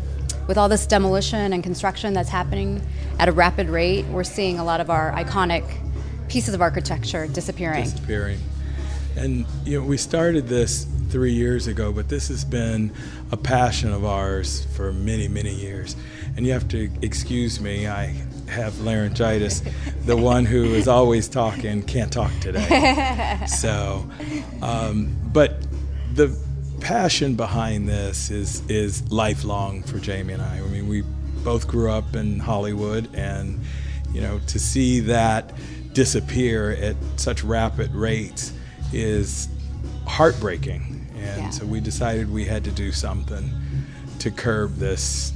[0.46, 2.80] with all this demolition and construction that's happening
[3.18, 5.64] at a rapid rate, we're seeing a lot of our iconic
[6.28, 7.84] pieces of architecture disappearing.
[7.84, 8.38] disappearing.
[9.16, 12.90] And you know, we started this three years ago, but this has been
[13.30, 15.94] a passion of ours for many, many years.
[16.36, 18.16] And you have to excuse me, I
[18.48, 19.62] have laryngitis.
[20.06, 23.38] the one who is always talking can't talk today.
[23.46, 24.08] so,
[24.62, 25.58] um, but
[26.14, 26.34] the
[26.80, 30.56] passion behind this is is lifelong for Jamie and I.
[30.56, 31.02] I mean, we
[31.44, 33.60] both grew up in Hollywood, and
[34.14, 35.52] you know, to see that
[35.92, 38.54] disappear at such rapid rates
[38.94, 39.48] is
[40.06, 41.01] heartbreaking.
[41.22, 41.50] And Yeah.
[41.50, 43.50] so we decided we had to do something
[44.18, 45.32] to curb this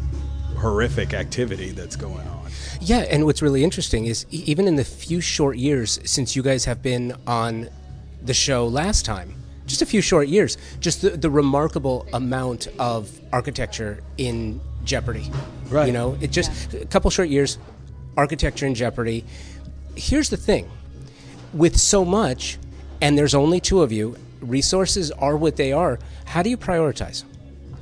[0.57, 2.51] horrific activity that's going on.
[2.81, 6.43] Yeah, and what's really interesting is e- even in the few short years since you
[6.43, 7.69] guys have been on
[8.23, 9.35] the show last time,
[9.67, 15.31] just a few short years, just the, the remarkable amount of architecture in jeopardy.
[15.69, 15.87] Right.
[15.87, 17.59] You know, it just a couple short years,
[18.17, 19.25] architecture in jeopardy.
[19.97, 20.71] Here's the thing
[21.53, 22.59] with so much,
[23.01, 25.99] and there's only two of you, resources are what they are.
[26.25, 27.25] How do you prioritize?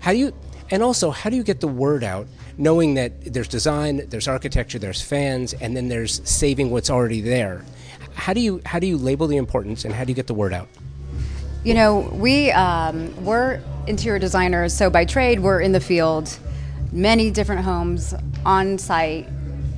[0.00, 0.32] How do you,
[0.70, 4.78] And also, how do you get the word out, knowing that there's design, there's architecture,
[4.78, 7.64] there's fans, and then there's saving what's already there?
[8.14, 10.34] How do you how do you label the importance, and how do you get the
[10.34, 10.68] word out?
[11.64, 16.36] You know, we um, we're interior designers, so by trade we're in the field,
[16.92, 18.14] many different homes
[18.46, 19.28] on site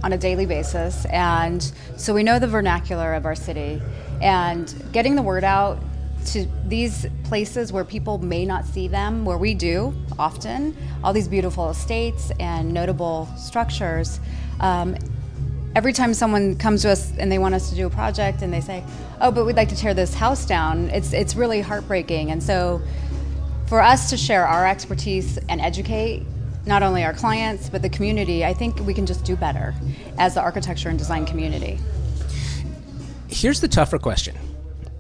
[0.05, 3.81] on a daily basis, and so we know the vernacular of our city,
[4.21, 5.79] and getting the word out
[6.27, 11.29] to these places where people may not see them, where we do often, all these
[11.29, 14.21] beautiful estates and notable structures.
[14.61, 14.97] Um,
[15.75, 18.53] every time someone comes to us and they want us to do a project and
[18.53, 18.83] they say,
[19.21, 22.31] "Oh, but we'd like to tear this house down," it's it's really heartbreaking.
[22.31, 22.81] And so,
[23.67, 26.25] for us to share our expertise and educate
[26.67, 29.75] not only our clients but the community, I think we can just do better
[30.19, 31.79] as the architecture and design community.
[33.29, 34.37] Here's the tougher question.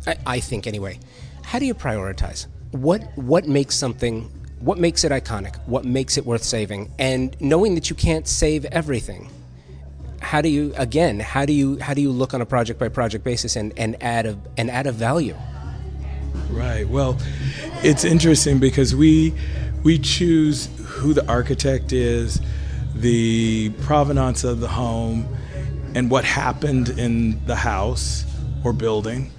[0.06, 0.98] I, I think anyway.
[1.46, 2.48] How do you prioritize?
[2.72, 4.22] What what makes something
[4.58, 5.56] what makes it iconic?
[5.66, 6.92] What makes it worth saving?
[6.98, 9.30] And knowing that you can't save everything.
[10.20, 12.88] How do you again, how do you how do you look on a project by
[12.88, 15.36] project basis and, and add a and add a value?
[16.50, 16.88] Right.
[16.88, 17.16] Well,
[17.84, 19.32] it's interesting because we
[19.84, 22.40] we choose who the architect is,
[22.92, 25.28] the provenance of the home,
[25.94, 28.24] and what happened in the house
[28.64, 29.30] or building.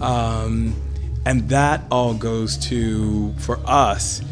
[0.00, 0.80] Um,
[1.26, 4.22] and that all goes to, for us,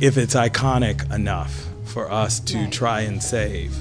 [0.00, 2.72] if it's iconic enough for us to Right.
[2.72, 3.74] try and save.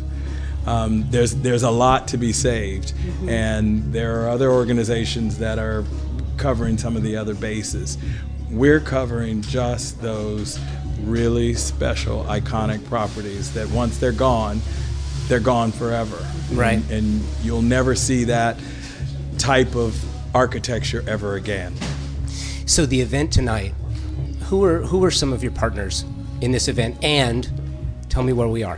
[0.66, 2.94] Um, there's there's a lot to be saved,
[3.28, 5.84] and there are other organizations that are
[6.38, 7.98] covering some of the other bases.
[8.50, 10.60] We're covering just those
[11.04, 14.62] really special, iconic properties that once they're gone,
[15.28, 16.18] they're gone forever.
[16.52, 16.80] Right.
[16.90, 18.58] And, and you'll never see that
[19.38, 19.96] type of
[20.36, 21.74] architecture ever again.
[22.70, 23.74] So the event tonight,
[24.42, 26.06] who are who are some of your partners
[26.42, 27.50] in this event and
[28.10, 28.78] tell me where we are.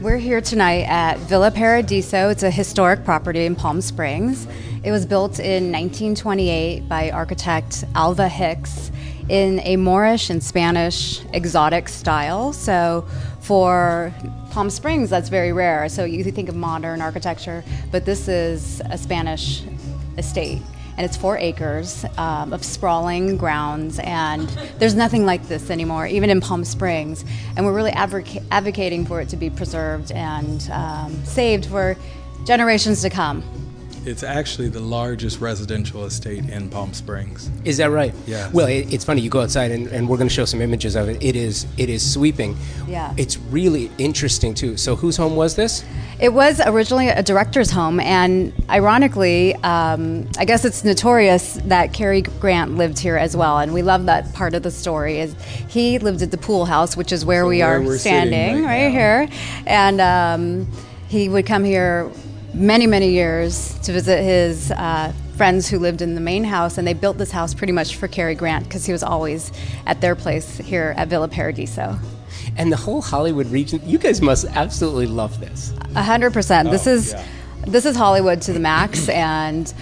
[0.00, 2.30] We're here tonight at Villa Paradiso.
[2.30, 4.48] It's a historic property in Palm Springs.
[4.82, 8.90] It was built in 1928 by architect Alvah Hicks
[9.28, 12.54] in a Moorish and Spanish exotic style.
[12.54, 13.06] So,
[13.40, 14.10] for
[14.52, 15.90] Palm Springs, that's very rare.
[15.90, 19.64] So, you think of modern architecture, but this is a Spanish
[20.16, 20.62] estate.
[21.00, 24.46] And it's four acres um, of sprawling grounds, and
[24.78, 27.24] there's nothing like this anymore, even in Palm Springs.
[27.56, 31.96] And we're really advoca- advocating for it to be preserved and um, saved for
[32.44, 33.42] generations to come.
[34.06, 37.50] It's actually the largest residential estate in Palm Springs.
[37.64, 38.14] Is that right?
[38.26, 38.50] Yes.
[38.52, 39.20] Well, it, it's funny.
[39.20, 41.22] You go outside, and, and we're going to show some images of it.
[41.22, 42.56] It is it is sweeping.
[42.88, 43.12] Yeah.
[43.18, 44.78] It's really interesting too.
[44.78, 45.84] So, whose home was this?
[46.18, 52.22] It was originally a director's home, and ironically, um, I guess it's notorious that Cary
[52.22, 55.18] Grant lived here as well, and we love that part of the story.
[55.20, 55.34] Is
[55.68, 58.84] he lived at the pool house, which is where So we where are standing right
[58.84, 59.28] right, here,
[59.66, 60.68] and um,
[61.08, 62.10] he would come here
[62.54, 64.70] many, many years to visit his.
[64.70, 67.96] Uh, Friends who lived in the main house, and they built this house pretty much
[67.96, 69.50] for Cary Grant because he was always
[69.86, 71.98] at their place here at Villa Paradiso.
[72.58, 73.80] And the whole Hollywood region.
[73.86, 75.72] You guys must absolutely love this.
[75.96, 76.70] A hundred percent.
[76.70, 77.24] This Oh, is yeah.
[77.66, 79.72] this is Hollywood to the max, and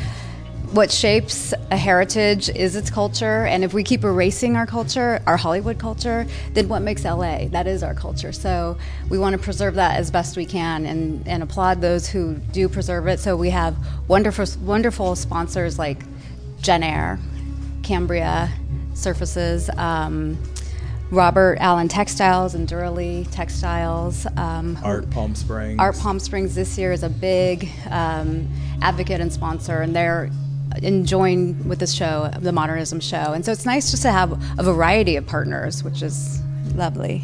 [0.72, 3.46] what shapes a heritage is its culture.
[3.46, 7.48] And if we keep erasing our culture, our Hollywood culture, then what makes LA?
[7.48, 8.32] That is our culture.
[8.32, 8.76] So
[9.08, 12.68] we want to preserve that as best we can, and, and applaud those who do
[12.68, 13.18] preserve it.
[13.18, 13.76] So we have
[14.08, 16.02] wonderful wonderful sponsors like
[16.60, 17.18] Jenn-Air,
[17.82, 18.50] Cambria
[18.94, 19.70] Surfaces.
[19.70, 20.36] Um,
[21.10, 24.26] Robert Allen Textiles and Duralee Textiles.
[24.36, 25.78] Um, Art Palm Springs.
[25.78, 28.46] Art Palm Springs this year is a big um,
[28.82, 30.28] advocate and sponsor, and they're
[30.82, 33.32] enjoying with this show, the Modernism show.
[33.32, 36.40] And so it's nice just to have a variety of partners, which is
[36.74, 37.22] lovely.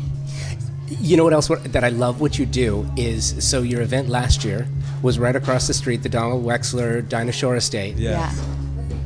[1.00, 4.08] You know what else what- that I love what you do is so your event
[4.08, 4.66] last year
[5.02, 7.96] was right across the street, the Donald Wexler Dinah Shore Estate.
[7.96, 8.40] Yes.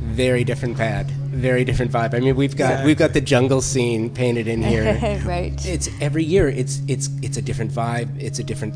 [0.03, 2.13] Very different pad, very different vibe.
[2.13, 2.87] I mean, we've got Exactly.
[2.87, 4.97] we've got the jungle scene painted in here.
[5.25, 5.53] Right.
[5.65, 6.47] It's every year.
[6.49, 8.09] It's it's it's a different vibe.
[8.21, 8.73] It's a different,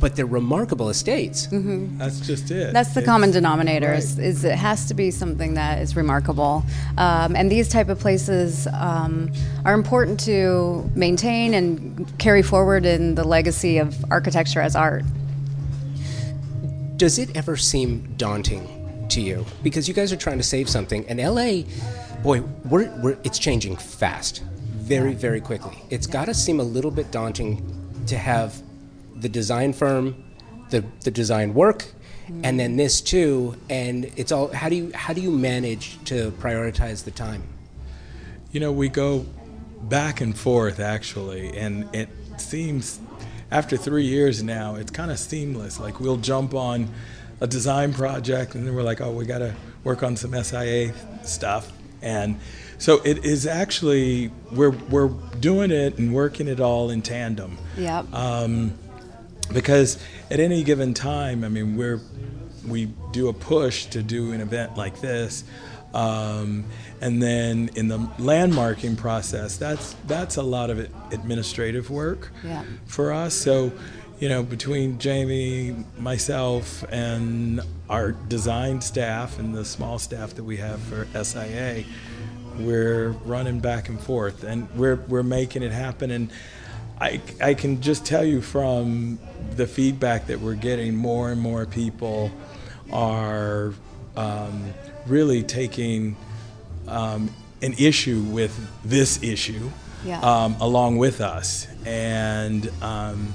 [0.00, 1.48] but they're remarkable estates.
[1.50, 2.72] That's just it.
[2.72, 3.88] That's the It's- common denominator.
[3.88, 3.98] right.
[3.98, 6.62] Is, is it has to be something that is remarkable,
[6.98, 9.32] um, and these type of places um,
[9.64, 15.04] are important to maintain and carry forward in the legacy of architecture as art.
[16.96, 18.68] Does it ever seem daunting
[19.14, 19.44] to you?
[19.62, 21.62] Because you guys are trying to save something, and LA,
[22.22, 24.42] boy, we're, we're it's changing fast,
[24.74, 25.76] very very quickly.
[25.90, 27.62] It's got to seem a little bit daunting
[28.06, 28.60] to have
[29.16, 30.22] the design firm,
[30.70, 31.86] the the design work,
[32.26, 32.40] mm.
[32.44, 33.56] and then this too.
[33.70, 37.42] And it's all how do you how do you manage to prioritize the time?
[38.52, 39.26] You know, we go
[39.82, 43.00] back and forth actually, and it seems
[43.50, 45.78] after three years now, it's kind of seamless.
[45.78, 46.88] Like we'll jump on
[47.40, 50.92] a design project, and then we're like, oh, we got to work on some SIA
[51.24, 51.72] stuff,
[52.02, 52.36] and
[52.78, 55.08] so it is actually we're we're
[55.40, 57.58] doing it and working it all in tandem.
[57.76, 58.12] Yep.
[58.14, 58.74] Um,
[59.52, 59.98] because
[60.30, 62.00] at any given time, I mean, we're
[62.66, 65.44] we do a push to do an event like this,
[65.92, 66.64] um,
[67.00, 70.78] and then in the landmarking process, that's that's a lot of
[71.12, 72.64] administrative work Yeah.
[72.86, 73.34] for us.
[73.34, 73.72] So,
[74.20, 77.60] you know, between Jamie, myself, and
[77.90, 81.84] our design staff and the small staff that we have for SIA,
[82.58, 86.10] we're running back and forth, and we're we're making it happen.
[86.10, 86.30] And
[87.00, 89.18] I I can just tell you from
[89.56, 92.30] the feedback that we're getting, more and more people
[92.92, 93.74] are
[94.16, 94.72] um,
[95.06, 96.16] really taking
[96.86, 97.30] um,
[97.62, 98.54] an issue with
[98.84, 99.70] this issue
[100.04, 100.20] Yeah.
[100.20, 103.32] um, along with us, and um,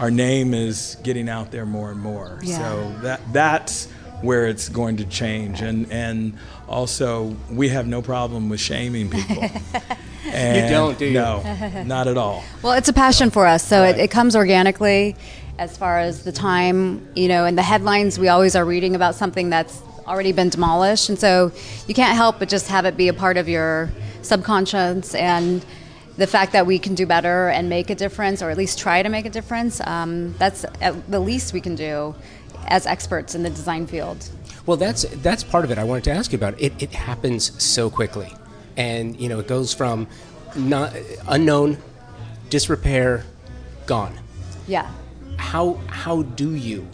[0.00, 2.38] our name is getting out there more and more.
[2.42, 2.58] Yeah.
[2.58, 3.86] So that that's
[4.22, 6.36] where it's going to change, and and
[6.68, 9.44] also we have no problem with shaming people.
[10.32, 11.14] And you don't, do you?
[11.14, 11.42] No,
[11.86, 12.44] not at all.
[12.62, 13.96] Well, it's a passion for us, so Right.
[13.96, 15.16] it, it comes organically.
[15.58, 19.14] As far as the time, you know, in the headlines, we always are reading about
[19.16, 21.50] something that's already been demolished, and so
[21.88, 23.90] you can't help but just have it be a part of your
[24.22, 25.64] subconscious and
[26.20, 29.02] the fact that we can do better and make a difference, or at least try
[29.02, 29.80] to make a difference.
[29.80, 32.14] Um, that's at the least we can do
[32.66, 34.28] as experts in the design field.
[34.66, 35.78] Well, that's that's part of it.
[35.78, 36.74] I wanted to ask you about it.
[36.78, 38.30] It happens so quickly,
[38.76, 40.08] and you know it goes from
[40.54, 40.94] not
[41.26, 41.78] unknown,
[42.50, 43.24] disrepair,
[43.86, 44.14] gone.
[44.68, 44.90] Yeah.
[45.38, 46.86] How how do you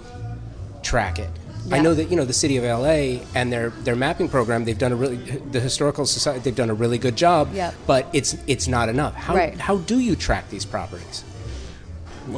[0.84, 1.30] track it?
[1.72, 4.64] I know that you know the city of LA and their their mapping program.
[4.64, 6.40] They've done a really the historical society.
[6.40, 7.52] They've done a really good job.
[7.54, 7.74] Yep.
[7.86, 9.14] But it's it's not enough.
[9.14, 9.58] How Right.
[9.58, 11.24] how do you track these properties?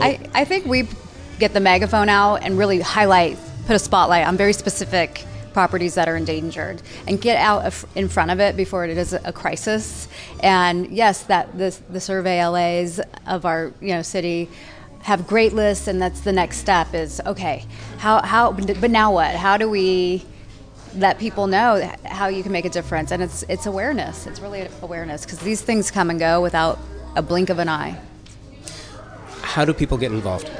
[0.01, 0.87] I, I think we
[1.39, 5.25] get the megaphone out and really highlight, put a spotlight on very specific
[5.55, 9.33] properties that are endangered and get out in front of it before it is a
[9.33, 10.07] crisis.
[10.41, 14.49] And yes, that the, the survey LAs of our you know city
[15.03, 17.65] have great lists, and that's the next step is okay,
[17.99, 19.35] how, how but now what?
[19.35, 20.25] How do we
[20.97, 23.11] let people know how you can make a difference?
[23.11, 24.27] And it's, it's awareness.
[24.27, 26.79] It's really awareness because these things come and go without
[27.17, 27.99] a blink of an eye.
[29.43, 30.51] How do people get involved?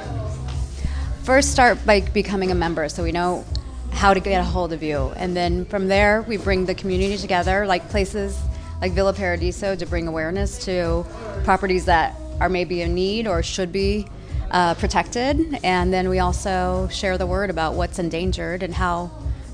[1.29, 3.45] first start by becoming a member so we know
[3.91, 7.15] how to get a hold of you and then from there we bring the community
[7.17, 8.35] together like places
[8.81, 11.05] like villa paradiso to bring awareness to
[11.43, 14.07] properties that are maybe in need or should be
[14.51, 19.09] uh, protected and then we also share the word about what's endangered and how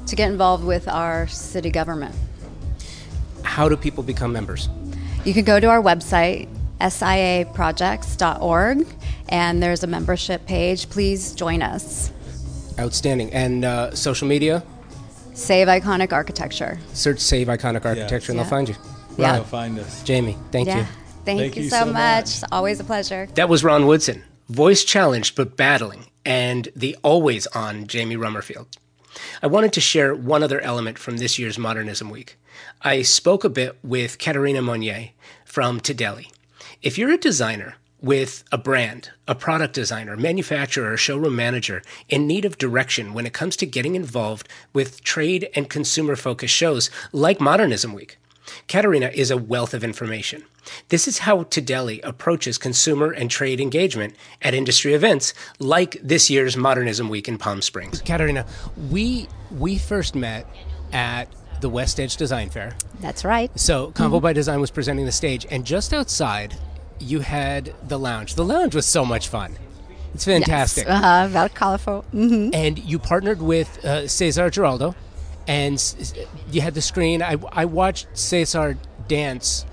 [0.07, 2.15] to get involved with our city government
[3.43, 4.69] How do people become members?
[5.25, 6.47] you can go to our website
[6.79, 8.87] siaprojects.org
[9.29, 12.11] and there's a membership page please join us
[12.77, 13.31] Outstanding.
[13.33, 14.61] And uh, social media?
[15.33, 18.43] save iconic architecture Search Save Iconic Architecture and Yeah.
[18.43, 18.75] they'll find you.
[19.17, 19.31] Yeah.
[19.33, 20.03] They'll find us.
[20.03, 20.79] Jamie, thank yeah.
[20.79, 20.83] you.
[21.23, 21.93] Thank, Thank you, you so, so much.
[22.41, 22.49] much.
[22.51, 23.27] Always a pleasure.
[23.35, 28.67] That was Ron Woodson, voice challenged but battling, and the always on Jamie Rummerfield.
[29.41, 32.37] I wanted to share one other element from this year's Modernism Week.
[32.81, 35.09] I spoke a bit with Katerina Monnier
[35.45, 36.31] from Tidelli.
[36.81, 42.27] If you're a designer with a brand, a product designer, manufacturer, or showroom manager in
[42.27, 46.91] need of direction when it comes to getting involved with trade and consumer focused shows
[47.11, 48.17] like Modernism Week,
[48.67, 50.43] Katerina is a wealth of information.
[50.89, 56.57] This is how Tidelli approaches consumer and trade engagement at industry events like this year's
[56.57, 58.01] Modernism Week in Palm Springs.
[58.01, 58.45] Katerina,
[58.89, 60.47] we we first met
[60.91, 61.25] at
[61.61, 62.75] the West Edge Design Fair.
[62.99, 63.51] That's right.
[63.59, 66.55] So Convo by Design was presenting the stage, and just outside,
[66.99, 68.35] you had the lounge.
[68.35, 69.57] The lounge was so much fun.
[70.13, 70.87] It's fantastic.
[70.87, 71.03] Yes.
[71.03, 72.01] Uh-huh, very colorful.
[72.11, 74.95] hmm And you partnered with uh, Cesar Giraldo,
[75.47, 75.81] and
[76.51, 77.21] you had the screen.
[77.21, 78.77] I, I watched Cesar
[79.07, 79.65] dance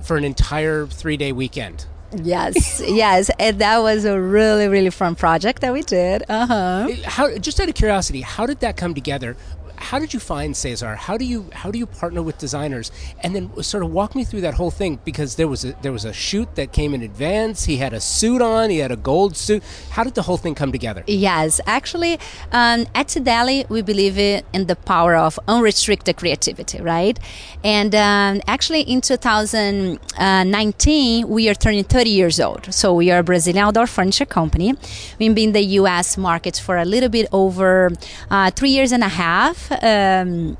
[0.00, 1.86] for an entire three day weekend.
[2.14, 6.24] Yes, yes, and that was a really, really fun project that we did.
[6.28, 6.88] Uh huh.
[7.04, 9.36] How, just out of curiosity, how did that come together?
[9.82, 10.94] How did you find Cesar?
[10.94, 12.90] How do you how do you partner with designers?
[13.22, 15.92] And then sort of walk me through that whole thing because there was a there
[15.92, 17.64] was a shoot that came in advance.
[17.64, 18.70] He had a suit on.
[18.70, 19.62] He had a gold suit.
[19.90, 21.02] How did the whole thing come together?
[21.06, 22.20] Yes, actually,
[22.52, 27.18] um, at Tidelli, we believe in the power of unrestricted creativity, right?
[27.64, 32.72] And um, actually, in 2019, we are turning 30 years old.
[32.72, 34.74] So we are a Brazilian outdoor furniture company.
[35.18, 36.16] We've been in the U.S.
[36.16, 37.90] market for a little bit over
[38.30, 39.71] uh, three years and a half.
[39.82, 40.56] Um,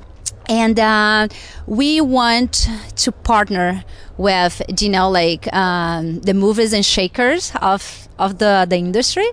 [0.49, 1.27] and uh,
[1.67, 3.83] we want to partner
[4.17, 9.27] with you know like um, the movers and shakers of of the the industry.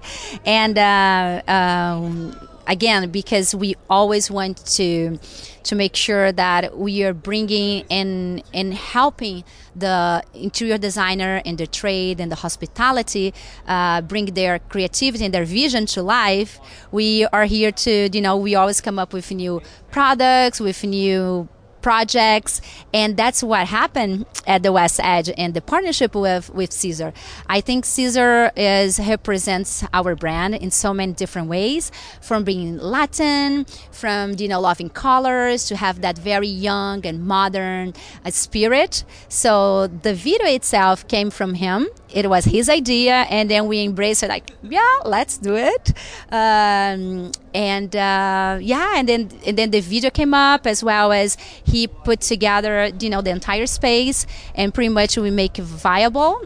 [0.47, 2.37] And uh, um,
[2.67, 5.19] again because we always want to
[5.63, 9.45] to make sure that we are bringing and and helping
[9.75, 13.35] the interior designer and the trade and the hospitality
[13.67, 16.61] uh, bring their creativity and their vision to life.
[16.91, 21.49] We are here to you know we always come up with new products with new
[21.83, 22.61] projects
[22.93, 27.13] and that's what happened at the west edge and the partnership with with cesar.
[27.49, 33.65] I think cesar is represents our brand in so many different ways from being latin
[33.91, 39.05] from you know loving colors to have that very young and modern uh, spirit.
[39.29, 44.23] So the video itself came from him it was his idea and then we embraced
[44.23, 45.93] it like yeah let's do it.
[46.31, 51.37] Um, and uh, yeah and then and then the video came up as well as
[51.65, 56.43] he put together you know the entire space and pretty much we make it viable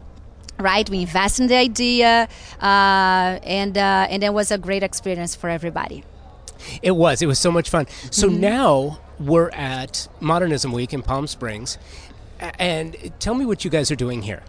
[0.58, 0.88] right?
[0.88, 2.28] We invest in the idea
[2.60, 6.04] uh, and uh, and it was a great experience for everybody.
[6.82, 7.22] It was.
[7.22, 7.86] It was so much fun.
[8.10, 8.40] So mm-hmm.
[8.40, 11.78] now we're at modernism week in palm springs
[12.58, 14.42] and tell me what you guys are doing here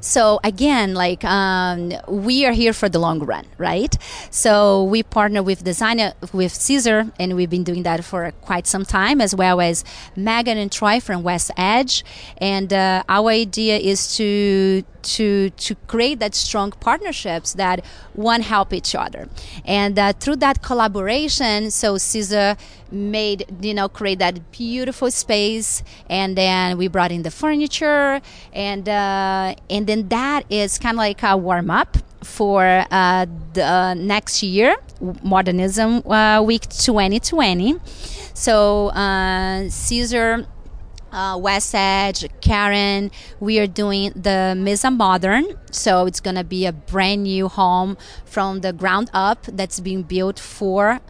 [0.00, 3.96] so again, like um, we are here for the long run, right?
[4.30, 8.84] So we partner with designer with Cesar, and we've been doing that for quite some
[8.84, 9.84] time, as well as
[10.16, 12.04] Megan and Troy from West Edge.
[12.38, 18.72] And uh, our idea is to to to create that strong partnerships that one help
[18.72, 19.28] each other
[19.64, 22.56] and uh, through that collaboration so cesar
[22.90, 28.20] made you know create that beautiful space and then we brought in the furniture
[28.52, 33.94] and uh, and then that is kind of like a warm up for uh, the
[33.94, 34.76] next year
[35.22, 37.76] modernism uh, week 2020
[38.34, 40.46] so uh, cesar
[41.10, 43.10] uh, West Edge, Karen.
[43.40, 48.60] We are doing the Mesa Modern, so it's gonna be a brand new home from
[48.60, 51.00] the ground up that's being built for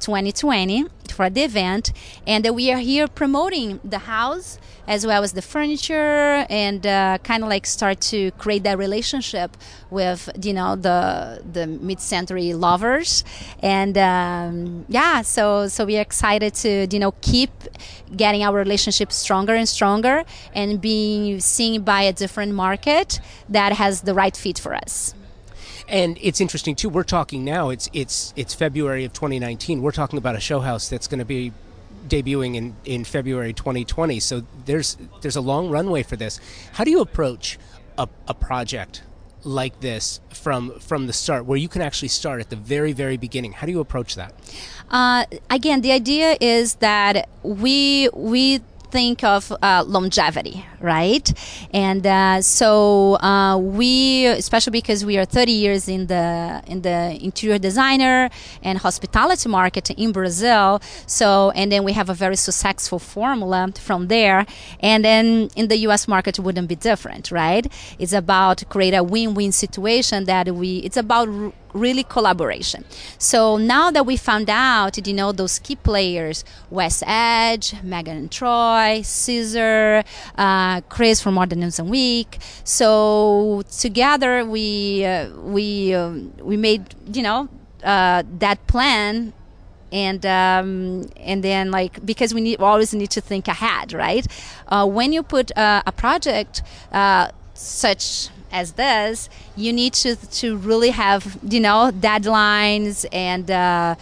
[0.00, 0.86] 2020
[1.16, 1.92] for the event,
[2.26, 7.42] and we are here promoting the house as well as the furniture and uh, kind
[7.42, 9.56] of like start to create that relationship
[9.90, 13.24] with you know the the mid-century lovers.
[13.60, 17.50] And um, yeah so so we're excited to you know keep
[18.14, 20.24] getting our relationship stronger and stronger
[20.54, 25.15] and being seen by a different market that has the right fit for us
[25.88, 26.88] and it's interesting too.
[26.88, 27.70] We're talking now.
[27.70, 29.82] It's it's it's February of 2019.
[29.82, 31.52] We're talking about a show house that's going to be
[32.08, 34.20] debuting in, in February 2020.
[34.20, 36.40] So there's there's a long runway for this.
[36.72, 37.58] How do you approach
[37.98, 39.02] a, a project
[39.44, 43.16] like this from from the start, where you can actually start at the very very
[43.16, 43.52] beginning?
[43.52, 44.34] How do you approach that?
[44.90, 48.60] Uh, again, the idea is that we we
[48.96, 51.26] think of uh, longevity, right?
[51.70, 56.98] And uh, so uh, we, especially because we are 30 years in the in the
[57.28, 58.30] interior designer
[58.62, 60.80] and hospitality market in Brazil.
[61.06, 64.46] So and then we have a very successful formula from there.
[64.80, 66.08] And then in the U.S.
[66.08, 67.64] market wouldn't be different, right?
[67.98, 70.70] It's about create a win-win situation that we.
[70.86, 71.28] It's about
[71.76, 72.84] really collaboration.
[73.18, 78.30] So now that we found out, you know, those key players, West Edge, Megan and
[78.30, 80.02] Troy, Cesar,
[80.36, 82.38] uh, Chris from Modernism Week.
[82.64, 87.48] So together we uh, we um, we made you know
[87.84, 89.32] uh, that plan
[89.92, 94.26] and um, and then like because we need we always need to think ahead, right?
[94.68, 96.62] Uh, when you put uh, a project
[96.92, 103.94] uh, such as this, you need to to really have you know deadlines and uh,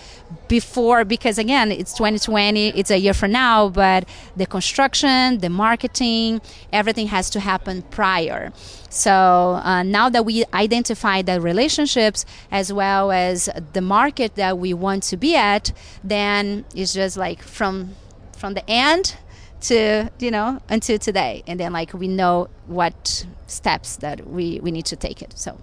[0.48, 6.40] before because again it's 2020, it's a year from now, but the construction, the marketing,
[6.72, 8.52] everything has to happen prior.
[8.90, 14.74] So uh, now that we identify the relationships as well as the market that we
[14.74, 17.94] want to be at, then it's just like from
[18.36, 19.16] from the end
[19.62, 21.42] to you know until today.
[21.46, 25.58] And then like we know what steps that we we need to take it so.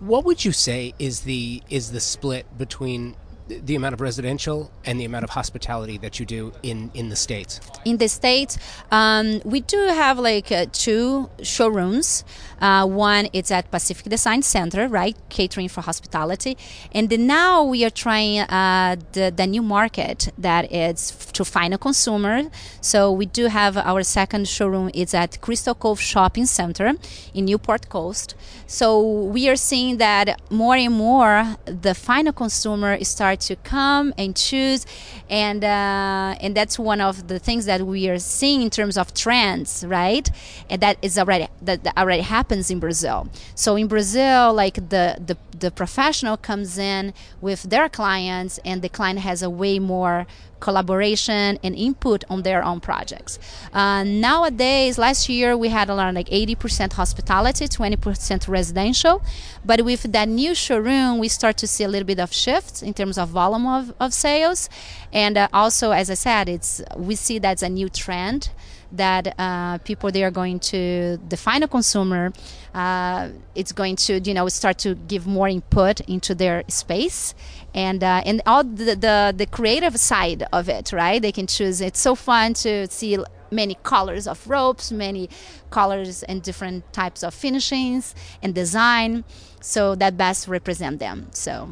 [0.00, 3.16] What would you say is the is the split between
[3.64, 7.16] the amount of residential and the amount of hospitality that you do in in the
[7.16, 8.58] states in the states
[8.90, 12.24] um, we do have like uh, two showrooms.
[12.60, 15.16] Uh, one it's at pacific design center right?
[15.28, 16.56] Catering for hospitality.
[16.92, 21.78] And then now we are trying uh, the, the new market that is to final
[21.78, 22.50] consumer.
[22.80, 24.90] So we do have our second showroom.
[24.94, 26.94] It's at crystal cove shopping center
[27.34, 28.34] in newport coast.
[28.66, 34.36] So we are seeing that more and more the final consumer start to come and
[34.36, 34.86] choose,
[35.28, 39.14] and uh, and that's one of the things that we are seeing in terms of
[39.14, 40.30] trends, right?
[40.68, 43.28] And that is already that, that already happens in Brazil.
[43.54, 48.88] So in Brazil, like the the the professional comes in with their clients, and the
[48.88, 50.26] client has a way more
[50.60, 53.38] collaboration and input on their own projects.
[53.72, 59.22] Uh, nowadays, last year we had around like 80% hospitality, 20% residential,
[59.64, 62.92] but with that new showroom, we start to see a little bit of shift in
[62.94, 64.68] terms of volume of, of sales,
[65.12, 68.50] and uh, also, as I said, it's we see that's a new trend
[68.92, 72.32] that uh, people they are going to the final consumer
[72.74, 77.34] uh, it's going to you know start to give more input into their space.
[77.74, 81.20] And uh, and all the, the the creative side of it right?
[81.20, 81.80] They can choose.
[81.80, 83.18] It's so fun to see
[83.52, 85.28] many colors of ropes many
[85.70, 89.24] colors and different types of finishings and design.
[89.60, 91.26] So that best represent them.
[91.32, 91.68] So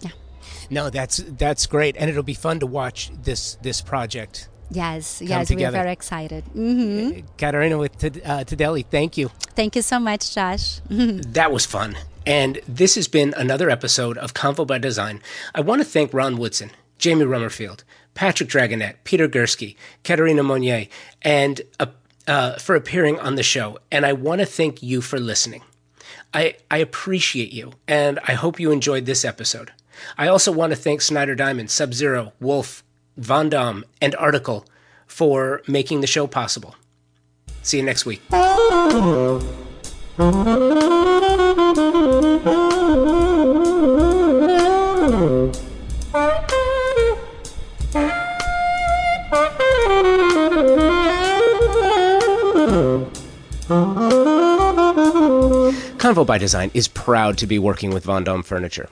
[0.00, 0.10] yeah.
[0.70, 1.96] No that's that's great.
[1.96, 6.44] And it'll be fun to watch this this project Yes, yes, we're very excited.
[6.46, 7.26] Mm-hmm.
[7.38, 9.28] Catarina with uh, Tidelli, thank you.
[9.54, 10.80] Thank you so much, Josh.
[10.88, 11.96] that was fun.
[12.26, 15.22] And this has been another episode of Convo by Design.
[15.54, 20.88] I want to thank Ron Woodson, Jamie Rummerfield, Patrick Dragonette, Peter Gursky, Katerina Monnier,
[21.22, 21.86] and uh,
[22.26, 23.78] uh, for appearing on the show.
[23.92, 25.62] And I want to thank you for listening.
[26.34, 29.72] I, I appreciate you, and I hope you enjoyed this episode.
[30.18, 32.82] I also want to thank Snyder Diamond, Sub Zero, Wolf,
[33.18, 34.66] Vondom, and Article
[35.06, 36.74] for making the show possible.
[37.62, 38.22] See you next week.
[55.98, 58.88] Convo by Design is proud to be working with Vondom Furniture.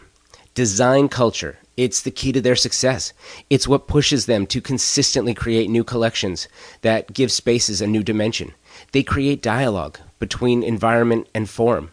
[0.54, 3.12] Design culture, it's the key to their success.
[3.50, 6.48] It's what pushes them to consistently create new collections
[6.82, 8.52] that give spaces a new dimension.
[8.92, 11.90] They create dialogue between environment and form.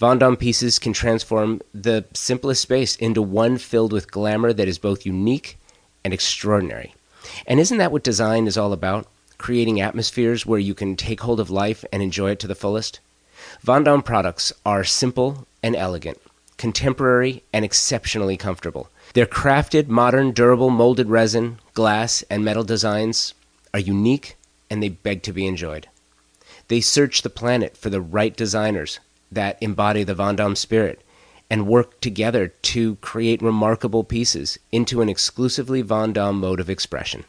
[0.00, 5.06] Vondom pieces can transform the simplest space into one filled with glamour that is both
[5.06, 5.58] unique
[6.04, 6.94] and extraordinary.
[7.46, 9.06] And isn't that what design is all about?
[9.38, 13.00] Creating atmospheres where you can take hold of life and enjoy it to the fullest?
[13.64, 16.20] Vondom products are simple and elegant,
[16.56, 18.88] contemporary and exceptionally comfortable.
[19.16, 23.32] Their crafted, modern, durable molded resin, glass, and metal designs
[23.72, 24.36] are unique
[24.68, 25.88] and they beg to be enjoyed.
[26.68, 29.00] They search the planet for the right designers
[29.32, 31.00] that embody the Vondom spirit
[31.48, 37.24] and work together to create remarkable pieces into an exclusively Vondom mode of expression.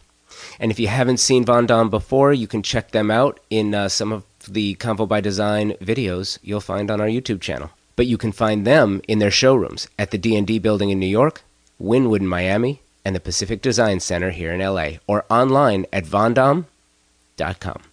[0.60, 4.12] And if you haven't seen Vondom before, you can check them out in uh, some
[4.12, 7.72] of the Convo by Design videos you'll find on our YouTube channel.
[7.96, 11.44] But you can find them in their showrooms at the D&D building in New York,
[11.82, 17.84] Wynwood in Miami, and the Pacific Design Center here in LA, or online at vondom.com.